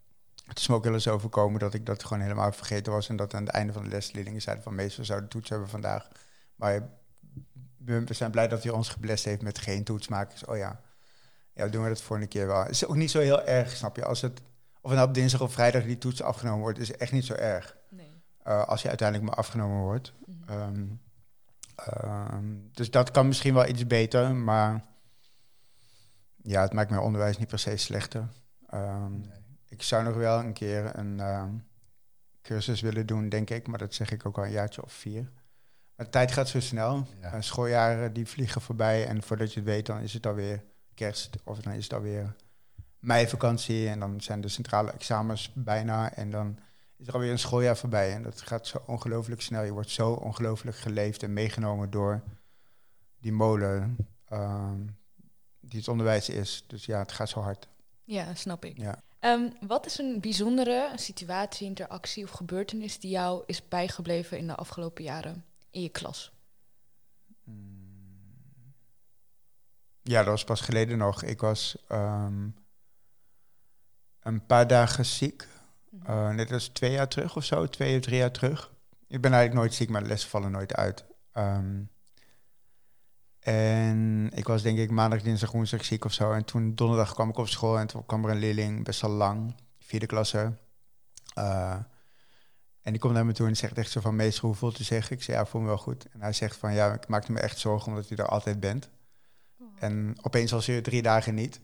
Het 0.51 0.59
is 0.59 0.67
me 0.67 0.75
ook 0.75 0.83
wel 0.83 0.93
eens 0.93 1.07
overkomen 1.07 1.59
dat 1.59 1.73
ik 1.73 1.85
dat 1.85 2.03
gewoon 2.03 2.23
helemaal 2.23 2.51
vergeten 2.51 2.91
was. 2.91 3.09
En 3.09 3.15
dat 3.15 3.33
aan 3.33 3.45
het 3.45 3.51
einde 3.51 3.73
van 3.73 3.83
de 3.83 3.89
les 3.89 4.11
leerlingen 4.11 4.41
zeiden 4.41 4.63
van... 4.63 4.75
meester, 4.75 5.05
zou 5.05 5.21
de 5.21 5.27
toets 5.27 5.49
hebben 5.49 5.69
vandaag. 5.69 6.07
Maar 6.55 6.89
we 7.77 8.13
zijn 8.13 8.31
blij 8.31 8.47
dat 8.47 8.63
hij 8.63 8.71
ons 8.71 8.89
geblest 8.89 9.25
heeft 9.25 9.41
met 9.41 9.57
geen 9.57 9.83
toetsmakers. 9.83 10.45
Oh 10.45 10.57
ja, 10.57 10.81
ja, 11.53 11.67
doen 11.67 11.83
we 11.83 11.89
dat 11.89 12.01
voor 12.01 12.17
een 12.17 12.27
keer 12.27 12.47
wel. 12.47 12.59
Het 12.59 12.69
is 12.69 12.85
ook 12.85 12.95
niet 12.95 13.11
zo 13.11 13.19
heel 13.19 13.43
erg, 13.43 13.75
snap 13.75 13.95
je? 13.95 14.05
Als 14.05 14.21
het 14.21 14.41
of 14.81 14.89
het 14.89 14.99
nou 14.99 15.07
op 15.07 15.13
dinsdag 15.13 15.41
of 15.41 15.53
vrijdag 15.53 15.83
die 15.83 15.97
toets 15.97 16.21
afgenomen 16.21 16.59
wordt, 16.59 16.79
is 16.79 16.91
echt 16.91 17.11
niet 17.11 17.25
zo 17.25 17.33
erg. 17.33 17.77
Nee. 17.89 18.23
Uh, 18.47 18.63
als 18.63 18.81
je 18.81 18.87
uiteindelijk 18.87 19.29
maar 19.29 19.37
afgenomen 19.37 19.81
wordt. 19.81 20.13
Mm 20.25 20.43
-hmm. 20.45 20.59
um, 20.59 21.01
um, 22.33 22.69
dus 22.73 22.91
dat 22.91 23.11
kan 23.11 23.27
misschien 23.27 23.53
wel 23.53 23.67
iets 23.67 23.87
beter, 23.87 24.35
maar 24.35 24.85
ja, 26.43 26.61
het 26.61 26.73
maakt 26.73 26.89
mijn 26.89 27.01
onderwijs 27.01 27.37
niet 27.37 27.47
per 27.47 27.59
se 27.59 27.77
slechter. 27.77 28.27
Um, 28.73 29.21
nee. 29.21 29.40
Ik 29.71 29.83
zou 29.83 30.03
nog 30.03 30.15
wel 30.15 30.39
een 30.39 30.53
keer 30.53 30.97
een 30.97 31.21
cursus 32.41 32.81
willen 32.81 33.05
doen, 33.05 33.29
denk 33.29 33.49
ik, 33.49 33.67
maar 33.67 33.79
dat 33.79 33.93
zeg 33.93 34.11
ik 34.11 34.25
ook 34.25 34.37
al 34.37 34.45
een 34.45 34.51
jaartje 34.51 34.83
of 34.83 34.93
vier. 34.93 35.31
Maar 35.95 36.05
de 36.05 36.11
tijd 36.11 36.31
gaat 36.31 36.47
zo 36.47 36.59
snel. 36.59 37.07
Ja. 37.21 37.33
Uh, 37.35 37.41
schooljaren 37.41 38.13
die 38.13 38.27
vliegen 38.27 38.61
voorbij 38.61 39.07
en 39.07 39.23
voordat 39.23 39.53
je 39.53 39.59
het 39.59 39.69
weet, 39.69 39.85
dan 39.85 39.99
is 39.99 40.13
het 40.13 40.25
alweer 40.25 40.63
kerst 40.93 41.37
of 41.43 41.59
dan 41.59 41.73
is 41.73 41.83
het 41.83 41.93
alweer 41.93 42.35
meivakantie 42.99 43.89
en 43.89 43.99
dan 43.99 44.21
zijn 44.21 44.41
de 44.41 44.47
centrale 44.47 44.91
examens 44.91 45.51
bijna 45.53 46.13
en 46.13 46.29
dan 46.29 46.59
is 46.97 47.07
er 47.07 47.13
alweer 47.13 47.31
een 47.31 47.39
schooljaar 47.39 47.77
voorbij 47.77 48.13
en 48.13 48.23
dat 48.23 48.41
gaat 48.41 48.67
zo 48.67 48.83
ongelooflijk 48.85 49.41
snel. 49.41 49.63
Je 49.63 49.71
wordt 49.71 49.89
zo 49.89 50.11
ongelooflijk 50.11 50.77
geleefd 50.77 51.23
en 51.23 51.33
meegenomen 51.33 51.89
door 51.89 52.23
die 53.19 53.31
molen 53.31 53.97
uh, 54.31 54.71
die 55.59 55.79
het 55.79 55.87
onderwijs 55.87 56.29
is. 56.29 56.63
Dus 56.67 56.85
ja, 56.85 56.99
het 56.99 57.11
gaat 57.11 57.29
zo 57.29 57.39
hard. 57.39 57.67
Ja, 58.03 58.33
snap 58.33 58.65
ik. 58.65 58.77
Ja. 58.77 59.03
Um, 59.25 59.53
wat 59.67 59.85
is 59.85 59.97
een 59.97 60.19
bijzondere 60.19 60.91
situatie, 60.95 61.67
interactie 61.67 62.23
of 62.23 62.31
gebeurtenis 62.31 62.99
die 62.99 63.11
jou 63.11 63.43
is 63.45 63.67
bijgebleven 63.67 64.37
in 64.37 64.47
de 64.47 64.55
afgelopen 64.55 65.03
jaren 65.03 65.45
in 65.69 65.81
je 65.81 65.89
klas? 65.89 66.31
Ja, 70.03 70.17
dat 70.17 70.25
was 70.25 70.43
pas 70.43 70.61
geleden 70.61 70.97
nog. 70.97 71.23
Ik 71.23 71.41
was 71.41 71.77
um, 71.91 72.55
een 74.19 74.45
paar 74.45 74.67
dagen 74.67 75.05
ziek. 75.05 75.47
Uh, 76.07 76.29
net 76.29 76.51
als 76.51 76.67
twee 76.67 76.91
jaar 76.91 77.07
terug 77.07 77.35
of 77.35 77.43
zo, 77.43 77.67
twee 77.67 77.97
of 77.97 78.01
drie 78.01 78.17
jaar 78.17 78.31
terug. 78.31 78.71
Ik 79.07 79.21
ben 79.21 79.31
eigenlijk 79.31 79.61
nooit 79.61 79.73
ziek, 79.73 79.89
maar 79.89 80.01
de 80.01 80.07
lessen 80.07 80.29
vallen 80.29 80.51
nooit 80.51 80.75
uit. 80.75 81.05
Um, 81.33 81.89
en 83.41 84.29
ik 84.33 84.47
was 84.47 84.61
denk 84.61 84.77
ik 84.77 84.91
maandag, 84.91 85.21
dinsdag, 85.21 85.51
woensdag 85.51 85.85
ziek 85.85 86.05
of 86.05 86.13
zo. 86.13 86.31
En 86.31 86.45
toen 86.45 86.75
donderdag 86.75 87.13
kwam 87.13 87.29
ik 87.29 87.37
op 87.37 87.47
school 87.47 87.79
en 87.79 87.87
toen 87.87 88.05
kwam 88.05 88.25
er 88.25 88.31
een 88.31 88.39
leerling, 88.39 88.83
best 88.83 89.01
wel 89.01 89.11
lang, 89.11 89.55
vierde 89.79 90.05
klasse. 90.05 90.53
Uh, 91.37 91.75
en 92.81 92.91
die 92.91 92.99
komt 92.99 93.13
naar 93.13 93.25
me 93.25 93.33
toe 93.33 93.47
en 93.47 93.55
zegt 93.55 93.77
echt 93.77 93.91
zo 93.91 94.01
van, 94.01 94.15
meester, 94.15 94.45
hoe 94.45 94.55
voelt 94.55 94.79
u 94.79 94.83
zich? 94.83 95.11
Ik 95.11 95.23
zei, 95.23 95.37
ja, 95.37 95.43
ik 95.43 95.49
voel 95.49 95.61
me 95.61 95.67
wel 95.67 95.77
goed. 95.77 96.07
En 96.09 96.21
hij 96.21 96.33
zegt 96.33 96.55
van, 96.55 96.73
ja, 96.73 96.93
ik 96.93 97.07
maakte 97.07 97.31
me 97.31 97.39
echt 97.39 97.59
zorgen 97.59 97.91
omdat 97.91 98.09
u 98.09 98.15
er 98.15 98.27
altijd 98.27 98.59
bent. 98.59 98.89
Oh. 99.59 99.67
En 99.79 100.15
opeens 100.21 100.51
was 100.51 100.67
u 100.67 100.81
drie 100.81 101.01
dagen 101.01 101.35
niet. 101.35 101.61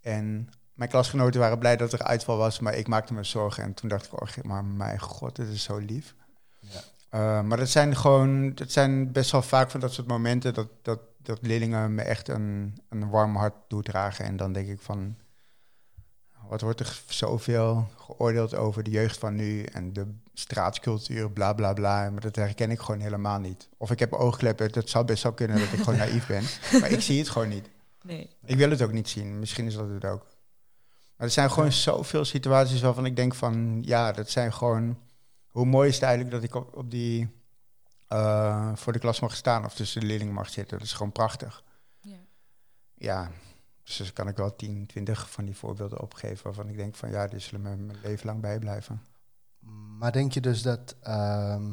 En 0.00 0.48
mijn 0.72 0.90
klasgenoten 0.90 1.40
waren 1.40 1.58
blij 1.58 1.76
dat 1.76 1.92
er 1.92 2.02
uitval 2.02 2.36
was, 2.36 2.58
maar 2.58 2.74
ik 2.74 2.88
maakte 2.88 3.14
me 3.14 3.24
zorgen. 3.24 3.62
En 3.62 3.74
toen 3.74 3.88
dacht 3.88 4.06
ik, 4.06 4.20
oh, 4.20 4.28
maar 4.42 4.64
mijn 4.64 5.00
god, 5.00 5.36
dit 5.36 5.48
is 5.48 5.62
zo 5.62 5.76
lief. 5.76 6.14
Ja. 6.60 6.80
Uh, 7.14 7.42
maar 7.42 7.56
dat 7.58 7.68
zijn 7.68 7.96
gewoon, 7.96 8.54
dat 8.54 8.70
zijn 8.70 9.12
best 9.12 9.30
wel 9.30 9.42
vaak 9.42 9.70
van 9.70 9.80
dat 9.80 9.92
soort 9.92 10.06
momenten 10.06 10.54
dat, 10.54 10.68
dat, 10.82 11.00
dat 11.22 11.38
leerlingen 11.42 11.94
me 11.94 12.02
echt 12.02 12.28
een, 12.28 12.78
een 12.88 13.10
warm 13.10 13.36
hart 13.36 13.54
toedragen. 13.68 14.24
En 14.24 14.36
dan 14.36 14.52
denk 14.52 14.68
ik 14.68 14.80
van, 14.80 15.16
wat 16.48 16.60
wordt 16.60 16.80
er 16.80 17.02
zoveel 17.06 17.88
geoordeeld 17.96 18.54
over 18.54 18.82
de 18.82 18.90
jeugd 18.90 19.18
van 19.18 19.34
nu 19.34 19.62
en 19.62 19.92
de 19.92 20.06
straatcultuur, 20.32 21.30
bla 21.30 21.52
bla 21.52 21.72
bla. 21.72 22.10
Maar 22.10 22.20
dat 22.20 22.36
herken 22.36 22.70
ik 22.70 22.80
gewoon 22.80 23.00
helemaal 23.00 23.38
niet. 23.38 23.68
Of 23.76 23.90
ik 23.90 23.98
heb 23.98 24.12
oogkleppen, 24.12 24.72
dat 24.72 24.88
zou 24.88 25.04
best 25.04 25.22
wel 25.22 25.32
kunnen 25.32 25.58
dat 25.58 25.72
ik 25.72 25.78
gewoon 25.78 25.98
naïef 26.04 26.26
ben. 26.26 26.44
Maar 26.80 26.90
ik 26.90 27.00
zie 27.00 27.18
het 27.18 27.28
gewoon 27.28 27.48
niet. 27.48 27.70
Nee. 28.02 28.30
Ik 28.44 28.56
wil 28.56 28.70
het 28.70 28.82
ook 28.82 28.92
niet 28.92 29.08
zien. 29.08 29.38
Misschien 29.38 29.66
is 29.66 29.74
dat 29.74 29.88
het 29.88 30.04
ook. 30.04 30.26
Maar 31.16 31.26
er 31.26 31.32
zijn 31.32 31.50
gewoon 31.50 31.72
zoveel 31.72 32.24
situaties 32.24 32.80
waarvan 32.80 33.06
ik 33.06 33.16
denk 33.16 33.34
van... 33.34 33.82
Ja, 33.82 34.12
dat 34.12 34.30
zijn 34.30 34.52
gewoon... 34.52 34.98
Hoe 35.54 35.66
mooi 35.66 35.88
is 35.88 35.94
het 35.94 36.02
eigenlijk 36.04 36.34
dat 36.34 36.42
ik 36.42 36.54
op, 36.54 36.76
op 36.76 36.90
die... 36.90 37.28
eh, 38.08 38.76
voor 38.76 38.92
de 38.92 38.98
klas 38.98 39.20
mag 39.20 39.36
staan 39.36 39.64
of 39.64 39.74
tussen 39.74 40.00
de 40.00 40.06
leerlingen 40.06 40.34
mag 40.34 40.48
zitten. 40.48 40.78
Dat 40.78 40.86
is 40.86 40.92
gewoon 40.92 41.12
prachtig. 41.12 41.64
Ja. 42.00 42.18
Ja, 42.94 43.30
dus 43.82 43.96
dan 43.96 44.12
kan 44.12 44.28
ik 44.28 44.36
wel 44.36 44.56
10, 44.56 44.86
20 44.86 45.30
van 45.30 45.44
die 45.44 45.56
voorbeelden 45.56 46.00
opgeven... 46.00 46.44
waarvan 46.44 46.68
ik 46.68 46.76
denk 46.76 46.94
van 46.94 47.10
ja, 47.10 47.26
die 47.26 47.38
zullen 47.38 47.60
me 47.62 47.76
mijn 47.76 47.98
leven 48.02 48.26
lang 48.26 48.40
bijblijven. 48.40 49.02
Maar 49.98 50.12
denk 50.12 50.32
je 50.32 50.40
dus 50.40 50.62
dat, 50.62 50.96
ehm, 51.00 51.72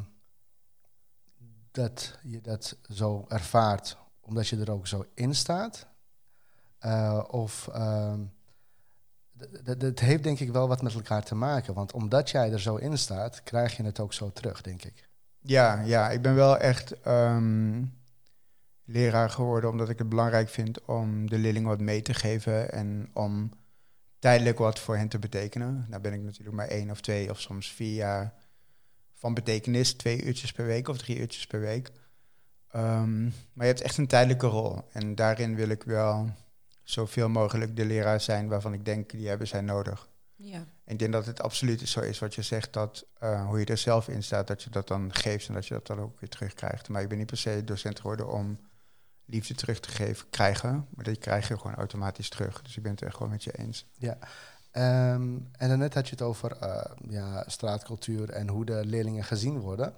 dat 1.72 2.20
je 2.24 2.42
dat 2.42 2.78
zo 2.90 3.26
ervaart 3.28 3.98
omdat 4.20 4.48
je 4.48 4.58
er 4.60 4.72
ook 4.72 4.88
zo 4.88 5.06
in 5.14 5.36
staat? 5.36 5.88
Eh, 6.78 7.24
of 7.28 7.68
ehm, 7.68 8.26
d- 9.64 9.80
d- 9.80 9.82
het 9.82 10.00
heeft 10.00 10.24
denk 10.24 10.40
ik 10.40 10.52
wel 10.52 10.68
wat 10.68 10.82
met 10.82 10.94
elkaar 10.94 11.24
te 11.24 11.36
maken. 11.36 11.74
Want 11.74 11.92
omdat 11.94 12.30
jij 12.30 12.52
er 12.52 12.60
zo 12.60 12.76
in 12.76 12.98
staat, 12.98 13.44
krijg 13.44 13.78
je 13.78 13.84
het 13.84 14.00
ook 14.00 14.14
zo 14.14 14.32
terug, 14.32 14.62
denk 14.62 14.84
ik. 14.84 15.10
Ja, 15.40 15.82
ja, 15.82 16.10
ik 16.10 16.22
ben 16.22 16.36
wel 16.36 16.58
echt 16.58 17.02
ehm, 17.02 17.84
leraar 18.86 19.30
geworden 19.30 19.70
omdat 19.70 19.90
ik 19.90 19.98
het 19.98 20.10
belangrijk 20.10 20.50
vind 20.50 20.86
om 20.86 21.30
de 21.30 21.38
leerlingen 21.38 21.70
wat 21.70 21.80
mee 21.80 22.02
te 22.02 22.14
geven 22.14 22.72
en 22.72 23.10
om 23.14 23.52
tijdelijk 24.20 24.58
wat 24.58 24.80
voor 24.80 24.98
hen 24.98 25.08
te 25.08 25.20
betekenen. 25.20 25.86
Nou 25.90 26.02
ben 26.02 26.14
ik 26.14 26.22
natuurlijk 26.22 26.58
maar 26.58 26.68
één 26.68 26.92
of 26.92 27.02
twee 27.02 27.30
of 27.30 27.40
soms 27.40 27.72
vier 27.72 27.94
jaar 27.96 28.34
van 29.14 29.34
betekenis, 29.34 29.94
twee 29.94 30.24
uurtjes 30.24 30.52
per 30.52 30.66
week 30.66 30.88
of 30.88 30.98
drie 30.98 31.20
uurtjes 31.20 31.48
per 31.48 31.60
week. 31.60 31.92
Ehm, 32.72 33.24
maar 33.24 33.66
je 33.66 33.72
hebt 33.74 33.82
echt 33.82 33.98
een 33.98 34.08
tijdelijke 34.08 34.48
rol 34.48 34.88
en 34.92 35.16
daarin 35.16 35.56
wil 35.56 35.70
ik 35.70 35.84
wel 35.84 36.30
zoveel 36.84 37.30
mogelijk 37.30 37.76
de 37.76 37.86
leraar 37.86 38.22
zijn 38.22 38.48
waarvan 38.48 38.74
ik 38.74 38.86
denk 38.86 39.10
die 39.10 39.28
hebben 39.28 39.48
zij 39.48 39.62
nodig. 39.62 40.10
Ja. 40.36 40.66
Ik 40.86 41.00
denk 41.00 41.12
dat 41.12 41.26
het 41.26 41.42
absoluut 41.42 41.90
zo 41.90 42.00
is 42.00 42.20
wat 42.20 42.36
je 42.36 42.42
zegt, 42.42 42.74
dat 42.74 43.06
eh, 43.20 43.46
hoe 43.48 43.60
je 43.60 43.66
er 43.66 43.78
zelf 43.78 44.08
in 44.08 44.24
staat, 44.24 44.48
dat 44.48 44.64
je 44.64 44.70
dat 44.70 44.88
dan 44.88 45.14
geeft 45.14 45.48
en 45.48 45.54
dat 45.54 45.68
je 45.68 45.74
dat 45.74 45.88
dan 45.88 46.00
ook 46.00 46.20
weer 46.20 46.30
terugkrijgt. 46.30 46.90
Maar 46.90 47.02
ik 47.02 47.10
ben 47.10 47.18
niet 47.18 47.28
per 47.28 47.38
se 47.38 47.64
docent 47.64 48.00
geworden 48.00 48.32
om 48.32 48.60
liefde 49.26 49.54
terug 49.54 49.80
te 49.80 49.90
geven, 49.90 50.30
krijgen, 50.30 50.88
maar 50.90 51.06
die 51.06 51.16
krijg 51.16 51.48
je 51.48 51.58
gewoon 51.58 51.76
automatisch 51.76 52.30
terug. 52.30 52.62
Dus 52.62 52.78
ik 52.78 52.84
ben 52.84 52.92
het 52.92 53.02
echt 53.02 53.16
gewoon 53.16 53.32
met 53.32 53.44
je 53.44 53.58
eens. 53.58 53.86
Ehm, 54.72 55.38
en 55.52 55.68
daarnet 55.68 55.94
had 55.94 56.06
je 56.06 56.12
het 56.12 56.22
over 56.22 56.52
eh, 56.52 56.92
ja, 57.10 57.44
straatcultuur 57.48 58.30
en 58.30 58.48
hoe 58.48 58.66
de 58.66 58.86
leerlingen 58.86 59.24
gezien 59.24 59.60
worden. 59.60 59.94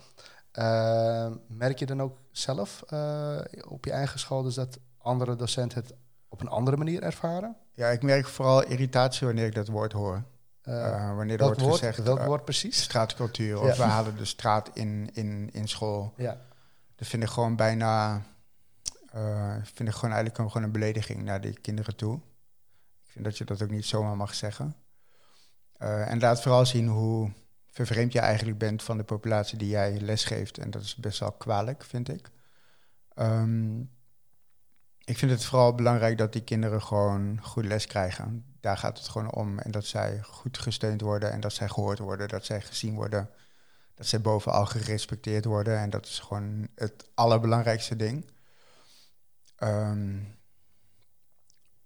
Ehm, 0.52 1.34
merk 1.48 1.80
je 1.80 1.86
dan 1.86 2.02
ook 2.02 2.18
zelf 2.32 2.84
eh, 2.88 3.40
op 3.68 3.86
je 3.86 3.92
eigen 3.92 4.20
school 4.20 4.44
dus 4.44 4.56
dat 4.56 4.80
andere 4.98 5.36
docenten 5.36 5.82
het 5.82 5.94
op 6.34 6.42
een 6.42 6.48
andere 6.48 6.78
manier 6.78 7.04
ervaren? 7.04 7.56
Ja, 7.74 7.88
ik 7.88 8.02
merk 8.02 8.28
vooral 8.28 8.63
irritatie 8.63 9.28
wanneer 9.28 9.46
ik 9.46 9.56
dat 9.56 9.68
woord 9.68 9.92
hoor. 9.92 10.24
Eh, 10.62 10.88
Eh, 10.88 11.16
wanneer 11.16 11.40
er 11.40 11.46
wordt 11.46 11.62
woord, 11.62 11.74
gezegd, 11.74 12.04
welk 12.04 12.20
eh, 12.20 12.25
woord 12.25 12.46
precies? 12.46 12.82
straatcultuur, 12.82 13.60
of 13.60 13.78
we 13.78 13.84
halen 13.84 14.18
de 14.18 14.25
straat 14.25 14.70
in, 14.74 15.10
in, 15.13 15.50
in 15.52 15.68
school. 15.68 16.13
Ja. 16.18 16.38
Dat 16.96 17.08
vind 17.08 17.24
ik 17.24 17.30
gewoon 17.30 17.56
bijna, 17.56 18.22
eh, 19.12 19.56
vind 19.63 19.90
ik 19.90 19.96
gewoon 19.96 20.16
eigenlijk 20.16 20.52
gewoon 20.52 20.63
een 20.63 20.72
belediging 20.72 21.24
naar 21.24 21.42
die 21.42 21.60
kinderen 21.60 21.96
toe. 21.96 22.16
Ik 23.04 23.12
vind 23.12 23.25
dat 23.25 23.38
je 23.38 23.46
dat 23.46 23.62
ook 23.62 23.70
niet 23.70 23.86
zomaar 23.86 24.18
mag 24.18 24.34
zeggen. 24.34 24.75
En 25.78 26.20
laat 26.20 26.42
vooral 26.42 26.66
zien 26.66 26.88
hoe 26.88 27.32
vervreemd 27.68 28.13
je 28.13 28.20
eigenlijk 28.20 28.58
bent 28.58 28.84
van 28.84 28.98
de 28.98 29.04
populatie 29.04 29.58
die 29.58 29.70
jij 29.70 30.00
lesgeeft. 30.00 30.58
En 30.58 30.72
dat 30.72 30.82
is 30.82 30.96
best 30.96 31.20
wel 31.20 31.32
kwalijk, 31.32 31.84
vind 31.84 32.10
ik. 32.10 32.30
Ehm, 33.13 33.82
ik 35.05 35.17
vind 35.17 35.31
het 35.31 35.45
vooral 35.45 35.75
belangrijk 35.75 36.17
dat 36.17 36.33
die 36.33 36.43
kinderen 36.43 36.81
gewoon 36.81 37.39
goed 37.41 37.65
les 37.65 37.88
krijgen. 37.88 38.45
Daar 38.60 38.77
gaat 38.77 38.98
het 38.98 39.07
gewoon 39.07 39.33
om. 39.33 39.60
En 39.60 39.72
dat 39.72 39.86
zij 39.86 40.22
goed 40.22 40.57
gesteund 40.57 41.01
worden 41.01 41.31
en 41.31 41.39
dat 41.39 41.53
zij 41.53 41.69
gehoord 41.69 42.00
worden, 42.00 42.27
dat 42.27 42.45
zij 42.45 42.62
gezien 42.62 42.95
worden. 42.95 43.29
Dat 43.95 44.07
zij 44.07 44.22
bovenal 44.22 44.65
gerespecteerd 44.65 45.45
worden. 45.45 45.79
En 45.79 45.89
dat 45.89 46.05
is 46.05 46.19
gewoon 46.19 46.67
het 46.75 47.10
allerbelangrijkste 47.13 47.95
ding. 47.95 48.31
Ehm, 49.55 50.15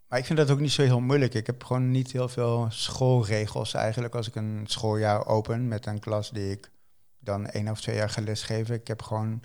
maar 0.07 0.19
ik 0.19 0.25
vind 0.25 0.39
dat 0.39 0.51
ook 0.51 0.59
niet 0.59 0.71
zo 0.71 0.81
heel 0.81 1.00
moeilijk. 1.00 1.33
Ik 1.33 1.45
heb 1.45 1.63
gewoon 1.63 1.91
niet 1.91 2.12
heel 2.12 2.29
veel 2.29 2.67
schoolregels 2.69 3.74
eigenlijk 3.74 4.15
als 4.15 4.27
ik 4.27 4.36
een 4.36 4.63
schooljaar 4.67 5.25
open 5.25 5.67
met 5.67 5.86
een 5.86 6.00
klas 6.00 6.29
die 6.29 6.51
ik 6.51 6.71
dan 7.19 7.47
één 7.47 7.67
of 7.67 7.81
twee 7.81 7.95
jaar 7.95 8.09
ga 8.09 8.21
lesgeven. 8.21 8.75
Ik 8.75 8.88
heb 8.88 9.01
gewoon 9.01 9.41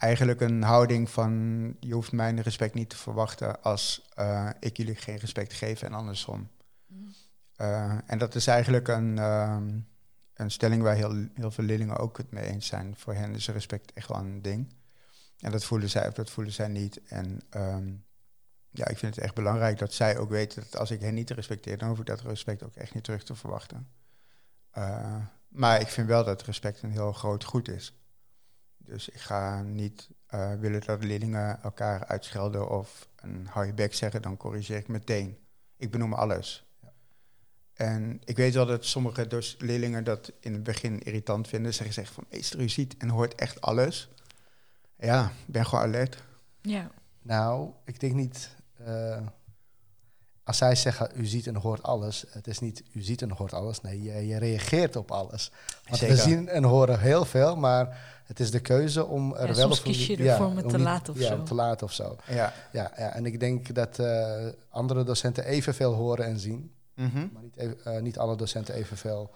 eigenlijk 0.00 0.40
een 0.40 0.62
houding 0.62 1.10
van 1.10 1.32
je 1.80 1.94
hoeft 1.94 2.12
mijn 2.12 2.40
respect 2.40 2.74
niet 2.74 2.90
te 2.90 2.96
verwachten 2.96 3.62
als 3.62 4.08
eh, 4.14 4.50
ik 4.60 4.76
jullie 4.76 4.94
geen 4.94 5.16
respect 5.16 5.52
geef 5.52 5.82
en 5.82 5.92
andersom. 5.92 6.48
Eh, 7.56 7.98
en 8.06 8.18
dat 8.18 8.34
is 8.34 8.46
eigenlijk 8.46 8.88
een, 8.88 9.18
ehm, 9.18 9.78
een 10.34 10.50
stelling 10.50 10.82
waar 10.82 10.94
heel, 10.94 11.26
heel 11.34 11.50
veel 11.50 11.64
leerlingen 11.64 11.96
ook 11.96 12.16
het 12.16 12.30
mee 12.30 12.44
eens 12.44 12.66
zijn. 12.66 12.96
Voor 12.96 13.14
hen 13.14 13.34
is 13.34 13.48
respect 13.48 13.92
echt 13.92 14.08
wel 14.08 14.18
een 14.18 14.42
ding. 14.42 14.72
En 15.38 15.50
dat 15.50 15.64
voelen 15.64 15.90
zij 15.90 16.08
of 16.08 16.14
dat 16.14 16.30
voelen 16.30 16.52
zij 16.52 16.68
niet. 16.68 17.00
En 17.04 17.40
ehm, 17.50 17.92
ja, 18.70 18.88
ik 18.88 18.98
vind 18.98 19.14
het 19.14 19.24
echt 19.24 19.34
belangrijk 19.34 19.78
dat 19.78 19.92
zij 19.92 20.18
ook 20.18 20.30
weten 20.30 20.62
dat 20.62 20.80
als 20.80 20.90
ik 20.90 21.00
hen 21.00 21.14
niet 21.14 21.30
respecteer, 21.30 21.78
dan 21.78 21.88
hoef 21.88 21.98
ik 21.98 22.06
dat 22.06 22.20
respect 22.20 22.62
ook 22.62 22.74
echt 22.74 22.94
niet 22.94 23.04
terug 23.04 23.24
te 23.24 23.34
verwachten. 23.34 23.88
Eh, 24.70 25.16
maar 25.48 25.80
ik 25.80 25.88
vind 25.88 26.06
wel 26.06 26.24
dat 26.24 26.42
respect 26.42 26.82
een 26.82 26.90
heel 26.90 27.12
groot 27.12 27.44
goed 27.44 27.68
is. 27.68 27.99
Dus 28.90 29.08
ik 29.08 29.20
ga 29.20 29.62
niet 29.62 30.08
eh, 30.26 30.54
willen 30.54 30.80
dat 30.86 31.04
leerlingen 31.04 31.62
elkaar 31.62 32.06
uitschelden 32.06 32.68
of 32.70 33.08
een 33.16 33.46
hou 33.46 33.66
je 33.66 33.74
bek 33.74 33.94
zeggen, 33.94 34.22
dan 34.22 34.36
corrigeer 34.36 34.76
ik 34.76 34.88
meteen. 34.88 35.38
Ik 35.76 35.90
benoem 35.90 36.12
alles. 36.12 36.68
En 37.72 38.20
ik 38.24 38.36
weet 38.36 38.54
wel 38.54 38.66
dat 38.66 38.84
sommige 38.84 39.26
dus 39.26 39.56
leerlingen 39.58 40.04
dat 40.04 40.32
in 40.40 40.52
het 40.52 40.62
begin 40.62 41.02
irritant 41.02 41.48
vinden. 41.48 41.74
Ze 41.74 41.92
zeggen 41.92 42.14
van, 42.14 42.24
meester, 42.30 42.60
u 42.60 42.68
ziet 42.68 42.96
en 42.96 43.08
hoort 43.08 43.34
echt 43.34 43.60
alles. 43.60 44.10
Ja, 44.96 45.26
ik 45.46 45.52
ben 45.52 45.66
gewoon 45.66 45.84
alert. 45.84 46.22
Ja. 46.60 46.90
Nou, 47.22 47.70
ik 47.84 48.00
denk 48.00 48.14
niet. 48.14 48.56
eh, 48.84 49.26
als 50.50 50.58
zij 50.58 50.74
zeggen, 50.74 51.08
u 51.14 51.26
ziet 51.26 51.46
en 51.46 51.56
hoort 51.56 51.82
alles, 51.82 52.24
het 52.30 52.46
is 52.46 52.58
niet 52.58 52.82
u 52.92 53.00
ziet 53.02 53.22
en 53.22 53.30
hoort 53.30 53.52
alles. 53.54 53.80
Nee, 53.80 54.02
je, 54.02 54.26
je 54.26 54.38
reageert 54.38 54.96
op 54.96 55.10
alles. 55.10 55.50
Want 55.84 55.98
Zeker. 55.98 56.16
we 56.16 56.22
zien 56.22 56.48
en 56.48 56.64
horen 56.64 57.00
heel 57.00 57.24
veel, 57.24 57.56
maar 57.56 57.98
het 58.24 58.40
is 58.40 58.50
de 58.50 58.60
keuze 58.60 59.06
om 59.06 59.32
er 59.34 59.40
Ja, 59.40 59.46
wel 59.46 59.54
soms 59.54 59.72
of 59.78 59.82
kies 59.82 60.06
je 60.06 60.22
ja, 60.22 60.46
het 60.54 60.68
te 60.68 60.76
niet- 60.76 60.84
laten 60.86 61.12
of 61.12 61.18
ja, 61.20 61.26
zo. 61.26 61.34
om 61.34 61.44
te 61.44 61.54
laten 61.54 61.86
of 61.86 61.92
zo. 61.92 62.16
Ja. 62.28 62.52
Ja, 62.72 62.92
ja, 62.96 63.12
en 63.12 63.26
ik 63.26 63.40
denk 63.40 63.74
dat 63.74 63.98
eh, 63.98 64.46
andere 64.70 65.04
docenten 65.04 65.44
evenveel 65.44 65.92
horen 65.92 66.24
en 66.24 66.38
zien, 66.38 66.72
Mhm. 66.94 67.26
maar 67.32 67.42
niet, 67.42 67.56
even- 67.56 67.84
eh, 67.84 68.02
niet 68.02 68.18
alle 68.18 68.36
docenten 68.36 68.74
evenveel 68.74 69.30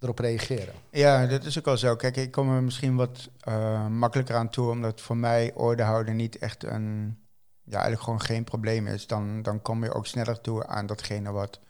erop 0.00 0.18
reageren. 0.18 0.74
Ja, 0.90 1.26
dat 1.26 1.44
is 1.44 1.58
ook 1.58 1.64
wel 1.64 1.76
zo. 1.76 1.96
Kijk, 1.96 2.16
ik 2.16 2.30
kom 2.30 2.54
er 2.54 2.62
misschien 2.62 2.96
wat 2.96 3.28
eh, 3.40 3.86
makkelijker 3.86 4.36
aan 4.36 4.50
toe, 4.50 4.70
omdat 4.70 5.00
voor 5.00 5.16
mij 5.16 5.52
orde 5.54 5.82
houden 5.82 6.16
niet 6.16 6.38
echt 6.38 6.64
een, 6.64 7.18
ja, 7.70 7.76
eigenlijk 7.76 8.02
gewoon 8.02 8.20
geen 8.20 8.44
probleem 8.44 8.86
is. 8.86 9.06
Dan, 9.06 9.42
dan 9.42 9.62
kom 9.62 9.84
je 9.84 9.94
ook 9.94 10.06
sneller 10.06 10.40
toe 10.40 10.66
aan 10.66 10.86
datgene 10.86 11.30
wat 11.30 11.60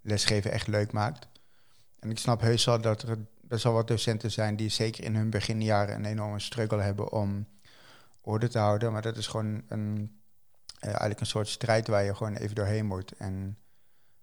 lesgeven 0.00 0.50
echt 0.50 0.66
leuk 0.66 0.92
maakt. 0.92 1.28
En 1.98 2.10
ik 2.10 2.18
snap 2.18 2.40
heus 2.40 2.64
wel 2.64 2.80
dat 2.80 3.02
er 3.02 3.18
best 3.40 3.64
wel 3.64 3.72
wat 3.72 3.88
docenten 3.88 4.30
zijn 4.30 4.56
die 4.56 4.68
zeker 4.68 5.04
in 5.04 5.16
hun 5.16 5.30
beginjaren 5.30 5.94
een 5.94 6.04
enorme 6.04 6.40
struggle 6.40 6.80
hebben 6.80 7.12
om 7.12 7.46
orde 8.20 8.48
te 8.48 8.58
houden. 8.58 8.92
Maar 8.92 9.02
dat 9.02 9.16
is 9.16 9.26
gewoon 9.26 9.62
een, 9.68 10.20
eh, 10.78 10.88
eigenlijk 10.88 11.20
een 11.20 11.26
soort 11.26 11.48
strijd 11.48 11.86
waar 11.86 12.04
je 12.04 12.14
gewoon 12.14 12.34
even 12.34 12.54
doorheen 12.54 12.86
moet. 12.86 13.12
En 13.16 13.58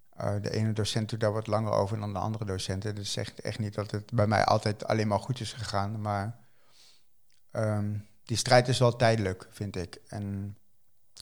eh, 0.09 0.35
de 0.41 0.51
ene 0.51 0.73
docent 0.73 1.09
doet 1.09 1.19
daar 1.19 1.33
wat 1.33 1.47
langer 1.47 1.71
over 1.71 1.99
dan 1.99 2.13
de 2.13 2.19
andere 2.19 2.45
docenten. 2.45 2.95
Dus 2.95 3.11
zegt 3.11 3.41
echt 3.41 3.59
niet 3.59 3.73
dat 3.73 3.91
het 3.91 4.11
bij 4.13 4.27
mij 4.27 4.45
altijd 4.45 4.85
alleen 4.85 5.07
maar 5.07 5.19
goed 5.19 5.39
is 5.39 5.53
gegaan. 5.53 6.01
Maar 6.01 6.39
ehm, 7.51 7.97
die 8.23 8.37
strijd 8.37 8.67
is 8.67 8.79
wel 8.79 8.95
tijdelijk, 8.95 9.47
vind 9.49 9.75
ik. 9.75 10.01
En 10.07 10.57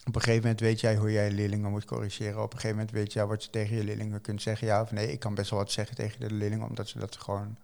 op 0.06 0.16
een 0.16 0.22
gegeven 0.22 0.42
moment 0.42 0.60
weet 0.60 0.80
jij 0.80 0.96
hoe 0.96 1.12
jij 1.12 1.32
leerlingen 1.32 1.72
moet 1.72 1.86
corrigeren. 1.86 2.42
Op 2.42 2.54
een 2.54 2.60
gegeven 2.60 2.78
moment 2.78 2.92
weet 2.92 3.14
jij 3.14 3.26
wat 3.26 3.44
je 3.44 3.50
tegen 3.50 3.76
je 3.76 3.84
leerlingen 3.84 4.22
kunt 4.22 4.42
zeggen. 4.42 4.68
Ja 4.68 4.82
of 4.82 4.92
nee, 4.92 5.12
ik 5.12 5.20
kan 5.20 5.36
best 5.36 5.50
wel 5.50 5.60
wat 5.60 5.72
zeggen 5.72 5.96
tegen 5.96 6.20
de 6.20 6.32
leerlingen, 6.32 6.68
omdat 6.68 6.88
ze 6.88 7.00
dat 7.00 7.18
gewoon 7.18 7.58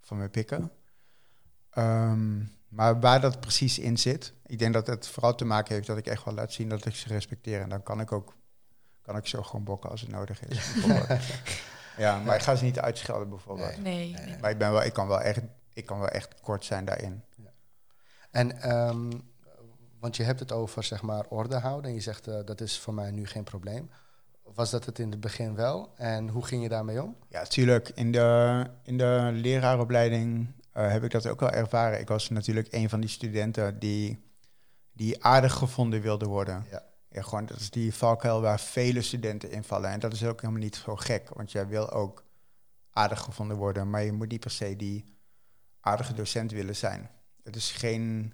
van 0.00 0.16
me 0.16 0.28
pikken. 0.28 0.72
Ehm, 1.70 2.42
maar 2.68 3.00
waar 3.00 3.20
dat 3.20 3.40
precies 3.40 3.78
in 3.78 3.96
zit, 3.98 4.32
ik 4.46 4.58
denk 4.58 4.72
dat 4.72 4.86
het 4.86 5.08
vooral 5.08 5.34
te 5.34 5.44
maken 5.44 5.74
heeft 5.74 5.86
dat 5.86 5.96
ik 5.96 6.06
echt 6.06 6.24
wel 6.24 6.34
laat 6.34 6.52
zien 6.52 6.68
dat 6.68 6.86
ik 6.86 6.94
ze 6.94 7.08
respecteer. 7.08 7.60
En 7.60 7.68
dan 7.68 7.82
kan 7.82 8.00
ik 8.00 8.12
ook 8.12 8.34
kan 9.02 9.16
ik 9.16 9.26
zo 9.26 9.42
gewoon 9.42 9.64
bokken 9.64 9.90
als 9.90 10.00
het 10.00 10.10
nodig 10.10 10.44
is. 10.44 10.74
ja, 11.96 12.18
maar 12.18 12.34
ik 12.34 12.42
ga 12.42 12.54
ze 12.54 12.64
niet 12.64 12.78
uitschelden 12.78 13.28
bijvoorbeeld. 13.28 13.82
Nee. 13.82 14.12
nee. 14.12 14.36
Maar 14.40 14.50
ik, 14.50 14.58
ben 14.58 14.72
wel, 14.72 14.82
ik, 14.82 14.92
kan 14.92 15.08
wel 15.08 15.20
echt, 15.20 15.40
ik 15.72 15.86
kan 15.86 15.98
wel 15.98 16.08
echt 16.08 16.40
kort 16.40 16.64
zijn 16.64 16.84
daarin. 16.84 17.24
En, 18.30 18.60
ehm, 18.60 19.10
want 20.04 20.16
je 20.16 20.22
hebt 20.22 20.40
het 20.40 20.52
over, 20.52 20.84
zeg 20.84 21.02
maar, 21.02 21.26
orde 21.28 21.58
houden. 21.58 21.90
En 21.90 21.96
je 21.96 22.02
zegt, 22.02 22.26
eh, 22.26 22.38
dat 22.44 22.60
is 22.60 22.78
voor 22.78 22.94
mij 22.94 23.10
nu 23.10 23.26
geen 23.26 23.44
probleem. 23.44 23.90
Was 24.42 24.70
dat 24.70 24.84
het 24.84 24.98
in 24.98 25.10
het 25.10 25.20
begin 25.20 25.54
wel? 25.54 25.92
En 25.96 26.28
hoe 26.28 26.44
ging 26.44 26.62
je 26.62 26.68
daarmee 26.68 27.02
om? 27.02 27.16
Ja, 27.28 27.40
natuurlijk. 27.40 27.88
In 27.88 28.12
de, 28.12 28.66
in 28.82 28.98
de 28.98 29.30
leraaropleiding 29.32 30.52
eh, 30.72 30.90
heb 30.90 31.04
ik 31.04 31.10
dat 31.10 31.26
ook 31.26 31.40
wel 31.40 31.50
ervaren. 31.50 32.00
Ik 32.00 32.08
was 32.08 32.28
natuurlijk 32.28 32.68
een 32.70 32.88
van 32.88 33.00
die 33.00 33.08
studenten 33.08 33.78
die, 33.78 34.24
die 34.92 35.24
aardig 35.24 35.52
gevonden 35.52 36.00
wilde 36.00 36.26
worden. 36.26 36.66
Ja. 36.70 36.82
Ja, 37.10 37.22
gewoon, 37.22 37.46
dat 37.46 37.56
is 37.56 37.70
die 37.70 37.94
valkuil 37.94 38.40
waar 38.40 38.60
vele 38.60 39.02
studenten 39.02 39.50
invallen. 39.50 39.90
En 39.90 40.00
dat 40.00 40.12
is 40.12 40.24
ook 40.24 40.40
helemaal 40.40 40.62
niet 40.62 40.76
zo 40.76 40.96
gek, 40.96 41.28
want 41.34 41.52
jij 41.52 41.66
wil 41.66 41.90
ook 41.90 42.24
aardig 42.90 43.20
gevonden 43.20 43.56
worden, 43.56 43.90
maar 43.90 44.02
je 44.02 44.12
moet 44.12 44.28
niet 44.28 44.40
per 44.40 44.50
se 44.50 44.76
die 44.76 45.04
aardige 45.80 46.14
docent 46.14 46.50
willen 46.50 46.76
zijn. 46.76 47.10
Het 47.42 47.56
is 47.56 47.72
geen 47.72 48.32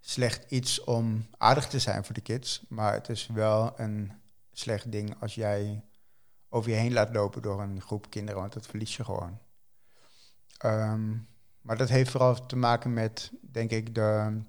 slecht 0.00 0.50
iets 0.50 0.84
om 0.84 1.26
aardig 1.36 1.68
te 1.68 1.78
zijn 1.78 2.04
voor 2.04 2.14
de 2.14 2.20
kids, 2.20 2.64
maar 2.68 2.92
het 2.92 3.08
is 3.08 3.26
wel 3.26 3.80
een 3.80 4.12
slecht 4.52 4.92
ding 4.92 5.20
als 5.20 5.34
jij 5.34 5.84
over 6.48 6.70
je 6.70 6.76
heen 6.76 6.92
laat 6.92 7.14
lopen 7.14 7.42
door 7.42 7.60
een 7.62 7.80
groep 7.80 8.10
kinderen, 8.10 8.40
want 8.40 8.52
dat 8.52 8.66
verlies 8.66 8.96
je 8.96 9.04
gewoon. 9.04 9.38
Ehm, 10.58 11.16
maar 11.60 11.76
dat 11.76 11.88
heeft 11.88 12.10
vooral 12.10 12.46
te 12.46 12.56
maken 12.56 12.92
met, 12.92 13.32
denk 13.40 13.70
ik, 13.70 13.94
de 13.94 14.40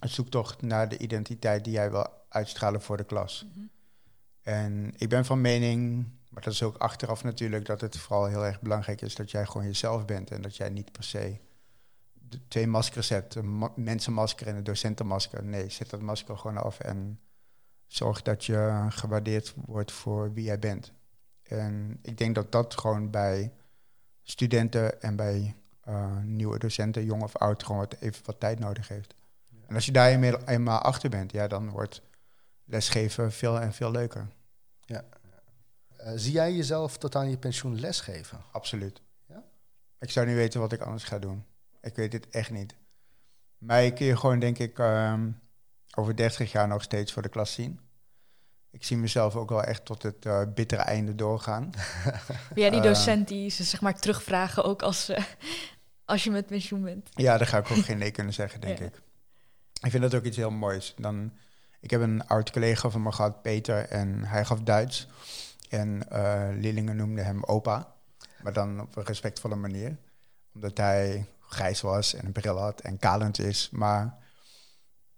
zoektocht 0.00 0.62
naar 0.62 0.88
de 0.88 0.98
identiteit 0.98 1.64
die 1.64 1.72
jij 1.72 1.90
wil 1.90 2.06
uitstralen 2.28 2.82
voor 2.82 2.96
de 2.96 3.04
klas. 3.04 3.46
Mhm. 3.52 3.64
En 4.42 4.92
ik 4.96 5.08
ben 5.08 5.24
van 5.24 5.40
mening, 5.40 6.08
maar 6.28 6.42
dat 6.42 6.52
is 6.52 6.62
ook 6.62 6.76
achteraf 6.76 7.24
natuurlijk, 7.24 7.64
dat 7.66 7.80
het 7.80 7.98
vooral 7.98 8.26
heel 8.26 8.46
erg 8.46 8.60
belangrijk 8.60 9.00
is 9.00 9.14
dat 9.14 9.30
jij 9.30 9.46
gewoon 9.46 9.66
jezelf 9.66 10.04
bent 10.04 10.30
en 10.30 10.42
dat 10.42 10.56
jij 10.56 10.68
niet 10.68 10.92
per 10.92 11.04
se 11.04 11.40
de 12.30 12.48
twee 12.48 12.66
maskers 12.66 13.08
hebt, 13.08 13.34
een 13.34 13.58
ma- 13.58 13.72
mensenmasker 13.76 14.46
en 14.46 14.56
een 14.56 14.64
docentenmasker. 14.64 15.44
Nee, 15.44 15.70
zet 15.70 15.90
dat 15.90 16.00
masker 16.00 16.38
gewoon 16.38 16.56
af 16.56 16.80
en 16.80 17.20
zorg 17.86 18.22
dat 18.22 18.44
je 18.44 18.86
gewaardeerd 18.88 19.54
wordt 19.66 19.92
voor 19.92 20.32
wie 20.32 20.44
jij 20.44 20.58
bent. 20.58 20.92
En 21.42 21.98
ik 22.02 22.18
denk 22.18 22.34
dat 22.34 22.52
dat 22.52 22.78
gewoon 22.78 23.10
bij 23.10 23.52
studenten 24.22 25.02
en 25.02 25.16
bij 25.16 25.54
eh, 25.80 26.18
nieuwe 26.18 26.58
docenten, 26.58 27.04
jong 27.04 27.22
of 27.22 27.36
oud, 27.36 27.62
gewoon 27.64 27.80
wat, 27.80 27.96
even 28.00 28.24
wat 28.24 28.40
tijd 28.40 28.58
nodig 28.58 28.88
heeft. 28.88 29.14
En 29.66 29.74
als 29.74 29.86
je 29.86 29.92
daar 29.92 30.08
eenmaal, 30.10 30.44
eenmaal 30.44 30.78
achter 30.78 31.10
bent, 31.10 31.32
ja, 31.32 31.46
dan 31.46 31.70
wordt 31.70 32.02
lesgeven 32.64 33.32
veel 33.32 33.60
en 33.60 33.72
veel 33.72 33.90
leuker. 33.90 34.28
Eh, 36.00 36.12
zie 36.14 36.32
jij 36.32 36.54
jezelf 36.54 36.98
tot 36.98 37.16
aan 37.16 37.30
je 37.30 37.38
pensioen 37.38 37.80
lesgeven? 37.80 38.40
Absoluut. 38.52 39.02
Ja? 39.26 39.44
Ik 39.98 40.10
zou 40.10 40.26
niet 40.26 40.34
weten 40.36 40.60
wat 40.60 40.72
ik 40.72 40.80
anders 40.80 41.04
ga 41.04 41.18
doen. 41.18 41.44
Ik 41.80 41.96
weet 41.96 42.12
het 42.12 42.28
echt 42.28 42.50
niet. 42.50 42.74
Mij 43.58 43.92
kun 43.92 44.06
je 44.06 44.16
gewoon, 44.16 44.38
denk 44.38 44.58
ik, 44.58 44.78
ehm, 44.78 45.30
over 45.96 46.16
30 46.16 46.52
jaar 46.52 46.68
nog 46.68 46.82
steeds 46.82 47.12
voor 47.12 47.22
de 47.22 47.28
klas 47.28 47.52
zien. 47.52 47.80
Ik 48.70 48.84
zie 48.84 48.96
mezelf 48.96 49.36
ook 49.36 49.48
wel 49.48 49.62
echt 49.64 49.84
tot 49.84 50.02
het 50.02 50.26
eh, 50.26 50.42
bittere 50.54 50.82
einde 50.82 51.14
doorgaan. 51.14 51.70
Jij 52.54 52.70
die 52.70 52.78
Eh. 52.80 52.84
docent 52.86 53.28
die 53.28 53.50
ze 53.50 53.64
zeg 53.64 53.80
maar 53.80 53.98
terugvragen 54.00 54.64
ook 54.64 54.82
als, 54.82 55.08
eh, 55.08 55.24
als 56.04 56.24
je 56.24 56.30
met 56.30 56.46
pensioen 56.46 56.82
bent? 56.82 57.08
Ja, 57.12 57.38
daar 57.38 57.46
ga 57.46 57.58
ik 57.58 57.70
ook 57.70 57.84
geen 57.84 57.98
nee 57.98 58.10
kunnen 58.10 58.32
zeggen, 58.32 58.60
denk 58.60 58.78
Ja. 58.78 58.84
ik. 58.84 59.02
Ik 59.82 59.90
vind 59.90 60.02
dat 60.02 60.14
ook 60.14 60.24
iets 60.24 60.36
heel 60.36 60.50
moois. 60.50 60.94
Dan, 60.98 61.32
ik 61.80 61.90
heb 61.90 62.00
een 62.00 62.26
oud 62.26 62.50
collega 62.50 62.90
van 62.90 63.02
me 63.02 63.12
gehad, 63.12 63.42
Peter, 63.42 63.88
en 63.88 64.24
hij 64.24 64.44
gaf 64.44 64.60
Duits. 64.60 65.08
En 65.68 66.08
eh 66.10 66.48
leerlingen 66.52 66.96
noemden 66.96 67.24
hem 67.24 67.44
opa, 67.44 67.94
maar 68.42 68.52
dan 68.52 68.80
op 68.80 68.96
een 68.96 69.04
respectvolle 69.04 69.54
manier. 69.56 69.96
Omdat 70.54 70.76
hij 70.76 71.26
grijs 71.50 71.80
was 71.80 72.14
en 72.14 72.26
een 72.26 72.32
bril 72.32 72.58
had 72.58 72.80
en 72.80 72.98
kalend 72.98 73.38
is. 73.38 73.68
Maar 73.72 74.18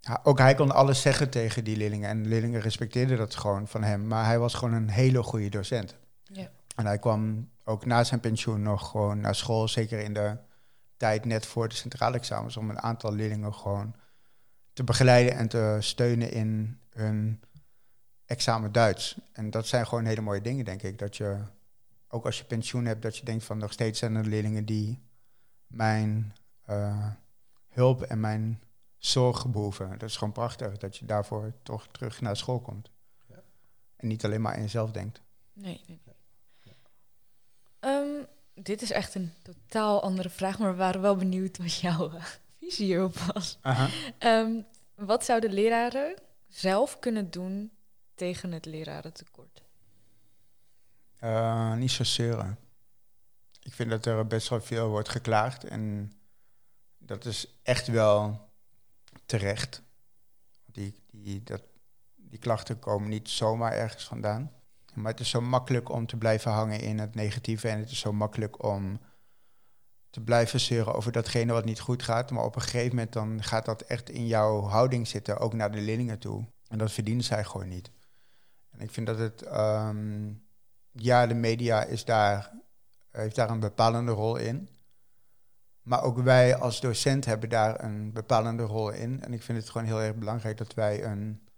ja, 0.01 0.21
ook 0.23 0.39
hij 0.39 0.55
kon 0.55 0.71
alles 0.71 1.01
zeggen 1.01 1.31
tegen 1.31 1.65
die 1.65 1.77
leerlingen. 1.77 2.09
En 2.09 2.23
de 2.23 2.29
leerlingen 2.29 2.61
respecteerden 2.61 3.17
dat 3.19 3.35
gewoon 3.35 3.69
van 3.69 3.83
hem. 3.83 4.07
Maar 4.07 4.25
hij 4.25 4.39
was 4.39 4.55
gewoon 4.55 4.75
een 4.75 4.91
hele 4.91 5.23
goede 5.23 5.49
docent. 5.49 5.97
Ja. 6.23 6.51
En 6.77 6.87
hij 6.87 6.99
kwam 6.99 7.51
ook 7.65 7.85
na 7.85 8.05
zijn 8.05 8.21
pensioen 8.21 8.63
nog 8.63 8.91
gewoon 8.91 9.21
naar 9.21 9.35
school, 9.35 9.69
zeker 9.69 9.99
in 9.99 10.15
de 10.15 10.37
tijd 10.97 11.25
net 11.25 11.47
voor 11.47 11.69
de 11.69 11.75
centrale 11.75 12.17
examens, 12.17 12.57
om 12.57 12.71
een 12.71 12.81
aantal 12.81 13.13
leerlingen 13.13 13.55
gewoon 13.55 13.95
te 14.73 14.85
begeleiden 14.85 15.35
en 15.35 15.49
te 15.49 15.77
steunen 15.81 16.33
in 16.33 16.81
hun 16.91 17.41
examen 18.25 18.73
Duits. 18.73 19.17
En 19.33 19.51
dat 19.51 19.67
zijn 19.67 19.87
gewoon 19.87 20.05
hele 20.05 20.21
mooie 20.21 20.41
dingen, 20.41 20.65
denk 20.65 20.83
ik. 20.83 20.99
Dat 20.99 21.17
je, 21.17 21.39
ook 22.09 22.25
als 22.25 22.39
je 22.39 22.45
pensioen 22.45 22.85
hebt, 22.85 23.03
dat 23.03 23.17
je 23.17 23.25
denkt 23.25 23.45
van 23.45 23.59
nog 23.59 23.73
steeds 23.73 23.99
zijn 23.99 24.15
er 24.15 24.27
leerlingen 24.27 24.65
die 24.65 25.03
mijn 25.73 26.35
eh, 26.63 27.11
hulp 27.69 28.03
en 28.03 28.21
mijn 28.21 28.63
zorg 28.99 29.47
behoeven. 29.51 29.91
Dat 29.91 30.09
is 30.09 30.17
gewoon 30.17 30.33
prachtig, 30.33 30.79
dat 30.79 30.97
je 30.97 31.05
daarvoor 31.05 31.53
toch 31.63 31.87
terug 31.87 32.21
naar 32.21 32.37
school 32.37 32.61
komt. 32.61 32.91
Ja. 33.29 33.43
En 33.97 34.09
niet 34.09 34.25
alleen 34.25 34.41
maar 34.41 34.55
aan 34.55 34.61
jezelf 34.61 34.91
denkt. 34.91 35.21
Nee. 35.53 35.85
nee. 35.87 36.01
Ehm, 37.83 38.25
dit 38.55 38.83
is 38.83 38.91
echt 38.91 39.15
een 39.15 39.33
totaal 39.43 40.03
andere 40.03 40.31
vraag, 40.31 40.59
maar 40.59 40.71
we 40.71 40.77
waren 40.77 41.01
wel 41.01 41.17
benieuwd 41.17 41.59
wat 41.59 41.75
jouw 41.75 42.13
eh, 42.13 42.25
visie 42.59 42.87
hierop 42.87 43.17
was. 43.17 43.59
Ehm, 44.19 44.61
wat 44.95 45.25
zouden 45.25 45.53
leraren 45.53 46.15
zelf 46.49 46.99
kunnen 46.99 47.31
doen 47.31 47.71
tegen 48.15 48.53
het 48.53 48.65
lerarentekort? 48.67 49.63
Eh, 51.19 51.75
niet 51.75 51.91
zo 51.91 52.05
zeuren. 52.05 52.59
Ik 53.63 53.73
vind 53.73 53.91
dat 53.91 54.07
er 54.07 54.27
best 54.27 54.49
wel 54.49 54.61
veel 54.61 54.89
wordt 54.89 55.09
geklaagd 55.09 55.65
en 55.65 56.13
dat 56.99 57.25
is 57.25 57.61
echt 57.63 57.87
wel 57.87 58.49
terecht. 59.27 59.83
Die, 60.67 61.03
die, 61.11 61.43
dat, 61.43 61.63
die 62.15 62.39
klachten 62.39 62.79
komen 62.79 63.09
niet 63.09 63.29
zomaar 63.29 63.73
ergens 63.73 64.05
vandaan. 64.05 64.53
Maar 64.95 65.11
het 65.11 65.21
is 65.21 65.31
zo 65.31 65.41
makkelijk 65.41 65.89
om 65.89 66.07
te 66.07 66.17
blijven 66.17 66.51
hangen 66.51 66.81
in 66.81 66.99
het 66.99 67.15
negatieve 67.15 67.69
en 67.69 67.79
het 67.79 67.91
is 67.91 67.99
zo 67.99 68.13
makkelijk 68.13 68.65
om 68.65 69.01
te 70.11 70.21
blijven 70.21 70.61
zeuren 70.61 70.95
over 70.95 71.13
datgene 71.13 71.53
wat 71.53 71.65
niet 71.65 71.81
goed 71.81 72.03
gaat. 72.03 72.31
Maar 72.31 72.45
op 72.45 72.57
een 72.57 72.63
gegeven 72.63 72.89
moment 72.89 73.13
dan 73.13 73.43
gaat 73.43 73.65
dat 73.65 73.81
echt 73.83 74.11
in 74.11 74.27
jouw 74.27 74.61
houding 74.61 75.09
zitten, 75.09 75.39
ook 75.39 75.53
naar 75.53 75.73
de 75.73 75.81
leerlingen 75.81 76.19
toe. 76.19 76.47
En 76.69 76.79
dat 76.79 76.93
verdienen 76.93 77.25
zij 77.25 77.45
gewoon 77.45 77.69
niet. 77.69 77.91
En 78.71 78.81
ik 78.81 78.91
vind 78.91 79.07
dat 79.07 79.19
het, 79.19 79.43
ehm, 79.43 80.33
ja, 80.91 81.27
de 81.27 81.35
media 81.35 81.85
is 81.85 82.05
daar, 82.05 82.53
heeft 83.13 83.37
daar 83.37 83.51
een 83.51 83.61
bepalende 83.61 84.13
rol 84.13 84.37
in. 84.37 84.69
Maar 85.83 86.03
ook 86.03 86.19
wij 86.19 86.57
als 86.57 86.81
docent 86.81 87.25
hebben 87.25 87.49
daar 87.49 87.85
een 87.85 88.13
bepalende 88.13 88.63
rol 88.63 88.91
in. 88.91 89.23
En 89.23 89.33
ik 89.33 89.43
vind 89.43 89.59
het 89.59 89.71
gewoon 89.71 89.87
heel 89.87 90.01
erg 90.01 90.15
belangrijk 90.15 90.57
dat 90.57 90.75
wij 90.75 91.05
een, 91.05 91.49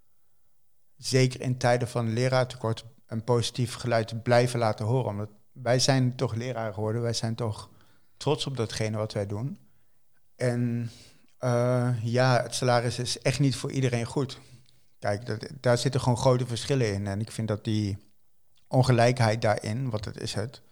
zeker 0.97 1.40
in 1.40 1.59
tijden 1.59 1.88
van 1.88 2.12
leraartekort, 2.12 2.85
een 3.07 3.25
positief 3.25 3.75
geluid 3.75 4.23
blijven 4.23 4.59
laten 4.59 4.87
horen. 4.87 5.11
Omdat 5.11 5.31
wij 5.53 5.79
zijn 5.79 6.17
toch 6.17 6.35
leraar 6.35 6.75
geworden, 6.75 7.03
wij 7.03 7.12
zijn 7.12 7.35
toch 7.35 7.71
trots 8.17 8.47
op 8.47 8.57
datgene 8.57 8.97
wat 8.97 9.12
wij 9.12 9.27
doen. 9.27 9.59
En 10.37 10.90
eh, 11.38 11.90
ja, 12.03 12.43
het 12.43 12.55
salaris 12.55 12.99
is 12.99 13.19
echt 13.19 13.40
niet 13.40 13.57
voor 13.57 13.71
iedereen 13.71 14.05
goed. 14.05 14.40
Kijk, 14.99 15.27
dat, 15.27 15.47
daar 15.61 15.79
zitten 15.79 16.01
gewoon 16.01 16.19
grote 16.19 16.47
verschillen 16.47 16.93
in. 16.93 17.07
En 17.07 17.21
ik 17.21 17.31
vind 17.31 17.49
dat 17.49 17.64
die 17.64 17.99
ongelijkheid 18.69 19.43
daarin, 19.43 19.90
wat 19.90 20.05
het 20.05 20.21
is 20.21 20.35
het, 20.35 20.62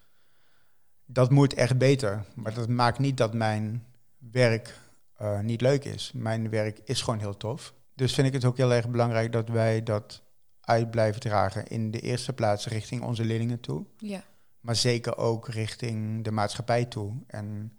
dat 1.13 1.31
moet 1.31 1.55
echt 1.55 1.79
beter. 1.79 2.25
Maar 2.35 2.55
dat 2.55 2.69
maakt 2.69 2.99
niet 2.99 3.17
dat 3.17 3.35
mijn 3.35 3.87
werk 4.19 4.79
eh, 5.17 5.41
niet 5.41 5.61
leuk 5.61 5.85
is. 5.85 6.13
Mijn 6.15 6.51
werk 6.51 6.81
is 6.85 7.03
gewoon 7.03 7.19
heel 7.19 7.37
tof. 7.37 7.75
Dus 7.95 8.15
vind 8.15 8.27
ik 8.27 8.33
het 8.33 8.45
ook 8.45 8.57
heel 8.57 8.73
erg 8.73 8.89
belangrijk 8.89 9.33
dat 9.33 9.49
wij 9.49 9.83
dat 9.83 10.23
uit 10.61 10.91
blijven 10.91 11.21
dragen. 11.21 11.67
In 11.67 11.91
de 11.91 12.01
eerste 12.01 12.33
plaats 12.33 12.67
richting 12.67 13.03
onze 13.03 13.25
leerlingen 13.25 13.61
toe. 13.61 13.87
Ja. 13.97 14.25
Maar 14.61 14.77
zeker 14.77 15.17
ook 15.17 15.49
richting 15.49 16.25
de 16.25 16.31
maatschappij 16.31 16.85
toe. 16.85 17.15
En 17.27 17.73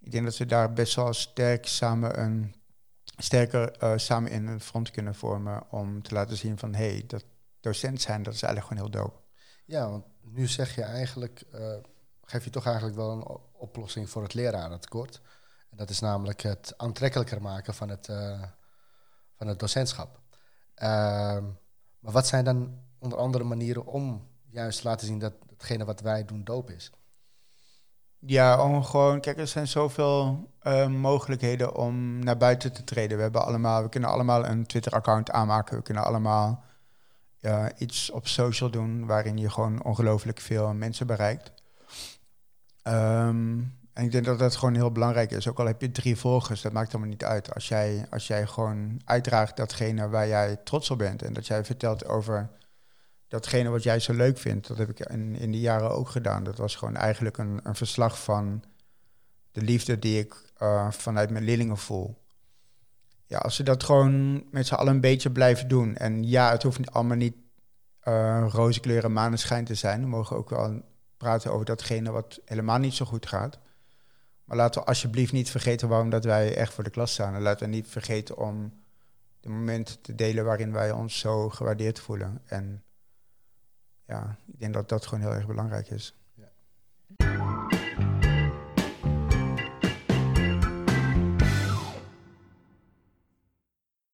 ik 0.00 0.10
denk 0.10 0.24
dat 0.24 0.36
we 0.36 0.46
daar 0.46 0.72
best 0.72 0.94
wel 0.94 1.12
sterk 1.12 1.66
samen 1.66 2.20
een 2.20 2.54
sterker 3.16 3.70
eh, 3.70 3.92
samen 3.96 4.30
in 4.30 4.46
een 4.46 4.60
front 4.60 4.90
kunnen 4.90 5.14
vormen 5.14 5.70
om 5.70 6.02
te 6.02 6.14
laten 6.14 6.36
zien 6.36 6.58
van 6.58 6.74
hé, 6.74 6.90
hey, 6.90 7.04
dat 7.06 7.24
docent 7.60 8.00
zijn, 8.00 8.22
dat 8.22 8.34
is 8.34 8.42
eigenlijk 8.42 8.72
gewoon 8.72 8.92
heel 8.92 9.02
dope. 9.02 9.20
Ja, 9.64 9.90
want 9.90 10.04
nu 10.20 10.46
zeg 10.46 10.74
je 10.74 10.82
eigenlijk, 10.82 11.42
eh, 11.52 11.76
geef 12.30 12.44
je 12.44 12.50
toch 12.50 12.66
eigenlijk 12.66 12.96
wel 12.96 13.10
een 13.10 13.26
oplossing 13.52 14.10
voor 14.10 14.22
het 14.22 14.34
lerarentekort. 14.34 15.20
En 15.70 15.76
dat 15.76 15.90
is 15.90 16.00
namelijk 16.00 16.40
het 16.40 16.74
aantrekkelijker 16.76 17.42
maken 17.42 17.74
van 17.74 17.88
het, 17.88 18.08
eh, 18.08 18.42
van 19.36 19.46
het 19.46 19.58
docentschap. 19.58 20.20
Ehm, 20.74 21.44
maar 21.98 22.12
wat 22.12 22.26
zijn 22.26 22.44
dan 22.44 22.78
onder 22.98 23.18
andere 23.18 23.44
manieren 23.44 23.86
om 23.86 24.28
juist 24.50 24.80
te 24.80 24.88
laten 24.88 25.06
zien 25.06 25.18
dat 25.18 25.32
hetgene 25.48 25.84
wat 25.84 26.00
wij 26.00 26.24
doen 26.24 26.44
doop 26.44 26.70
is? 26.70 26.90
Ja, 28.18 28.64
om 28.64 28.84
gewoon, 28.84 29.20
kijk, 29.20 29.38
er 29.38 29.46
zijn 29.46 29.68
zoveel 29.68 30.48
eh, 30.60 30.86
mogelijkheden 30.88 31.74
om 31.74 32.18
naar 32.24 32.36
buiten 32.36 32.72
te 32.72 32.84
treden. 32.84 33.16
We, 33.16 33.22
hebben 33.22 33.44
allemaal, 33.44 33.82
we 33.82 33.88
kunnen 33.88 34.10
allemaal 34.10 34.46
een 34.46 34.66
Twitter-account 34.66 35.30
aanmaken. 35.30 35.76
We 35.76 35.82
kunnen 35.82 36.04
allemaal 36.04 36.64
iets 37.76 38.10
op 38.10 38.26
social 38.26 38.70
doen 38.70 39.06
waarin 39.06 39.36
je 39.36 39.50
gewoon 39.50 39.82
ongelooflijk 39.84 40.40
veel 40.40 40.74
mensen 40.74 41.06
bereikt. 41.06 41.52
Ehm, 42.82 43.58
en 43.92 44.04
ik 44.04 44.12
denk 44.12 44.24
dat 44.24 44.38
dat 44.38 44.56
gewoon 44.56 44.74
heel 44.74 44.92
belangrijk 44.92 45.30
is. 45.30 45.48
Ook 45.48 45.58
al 45.58 45.66
heb 45.66 45.80
je 45.80 45.90
drie 45.90 46.16
volgers, 46.16 46.62
dat 46.62 46.72
maakt 46.72 46.92
helemaal 46.92 47.12
niet 47.12 47.24
uit. 47.24 47.54
Als 47.54 47.68
jij, 47.68 48.06
als 48.10 48.26
jij 48.26 48.46
gewoon 48.46 49.00
uitdraagt 49.04 49.56
datgene 49.56 50.08
waar 50.08 50.28
jij 50.28 50.56
trots 50.64 50.90
op 50.90 50.98
bent. 50.98 51.22
En 51.22 51.32
dat 51.32 51.46
jij 51.46 51.64
vertelt 51.64 52.06
over 52.06 52.50
datgene 53.28 53.68
wat 53.68 53.82
jij 53.82 53.98
zo 53.98 54.12
leuk 54.12 54.38
vindt, 54.38 54.68
dat 54.68 54.78
heb 54.78 54.90
ik 54.90 55.00
in, 55.00 55.36
in 55.36 55.50
die 55.50 55.60
jaren 55.60 55.90
ook 55.90 56.08
gedaan. 56.08 56.44
Dat 56.44 56.56
was 56.56 56.76
gewoon 56.76 56.96
eigenlijk 56.96 57.38
een, 57.38 57.60
een 57.62 57.74
verslag 57.74 58.22
van 58.22 58.62
de 59.52 59.62
liefde 59.62 59.98
die 59.98 60.18
ik 60.18 60.34
uh, 60.62 60.90
vanuit 60.90 61.30
mijn 61.30 61.44
leerlingen 61.44 61.78
voel. 61.78 62.18
Ja, 63.26 63.38
als 63.38 63.56
ze 63.56 63.62
dat 63.62 63.84
gewoon 63.84 64.44
met 64.50 64.66
z'n 64.66 64.74
allen 64.74 64.94
een 64.94 65.00
beetje 65.00 65.30
blijven 65.30 65.68
doen. 65.68 65.96
En 65.96 66.24
ja, 66.28 66.50
het 66.50 66.62
hoeft 66.62 66.92
allemaal 66.92 67.16
niet 67.16 67.36
uh, 68.08 68.46
roze 68.48 68.80
kleuren 68.80 69.12
maneschijn 69.12 69.64
te 69.64 69.74
zijn. 69.74 70.00
We 70.00 70.06
mogen 70.06 70.36
ook 70.36 70.50
wel 70.50 70.82
praten 71.20 71.52
over 71.52 71.64
datgene 71.66 72.10
wat 72.10 72.40
helemaal 72.44 72.78
niet 72.78 72.94
zo 72.94 73.04
goed 73.04 73.26
gaat. 73.26 73.58
Maar 74.44 74.56
laten 74.56 74.80
we 74.80 74.86
alsjeblieft 74.86 75.32
niet 75.32 75.50
vergeten 75.50 75.88
waarom 75.88 76.10
dat 76.10 76.24
wij 76.24 76.56
echt 76.56 76.74
voor 76.74 76.84
de 76.84 76.90
klas 76.90 77.12
staan. 77.12 77.34
En 77.34 77.42
laten 77.42 77.68
we 77.68 77.74
niet 77.74 77.88
vergeten 77.88 78.36
om 78.36 78.72
de 79.40 79.48
momenten 79.48 80.00
te 80.00 80.14
delen 80.14 80.44
waarin 80.44 80.72
wij 80.72 80.90
ons 80.90 81.18
zo 81.18 81.48
gewaardeerd 81.48 82.00
voelen. 82.00 82.42
En 82.46 82.84
ja, 84.06 84.36
ik 84.46 84.60
denk 84.60 84.74
dat 84.74 84.88
dat 84.88 85.06
gewoon 85.06 85.24
heel 85.24 85.34
erg 85.34 85.46
belangrijk 85.46 85.90
is. 85.90 86.14
Ja. 86.34 86.48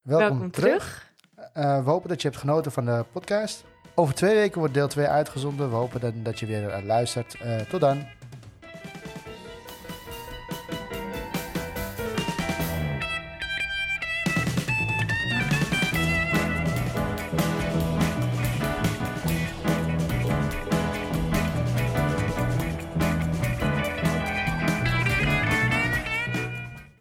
Welkom, 0.01 0.51
terug. 0.51 1.13
Uh, 1.37 1.83
we 1.83 1.89
hopen 1.89 2.09
dat 2.09 2.21
je 2.21 2.27
hebt 2.27 2.39
genoten 2.39 2.71
van 2.71 2.85
de 2.85 3.05
podcast. 3.11 3.63
Over 3.99 4.13
twee 4.13 4.35
weken 4.35 4.59
wordt 4.59 4.73
deel 4.73 4.87
2 4.87 5.05
uitgezonden. 5.05 5.69
We 5.69 5.75
hopen 5.75 5.99
dat, 5.99 6.13
dat 6.15 6.39
je 6.39 6.45
weer 6.45 6.63
uh, 6.63 6.85
luistert. 6.85 7.37
Uh, 7.45 7.55
tot 7.59 7.81
dan. 7.81 8.05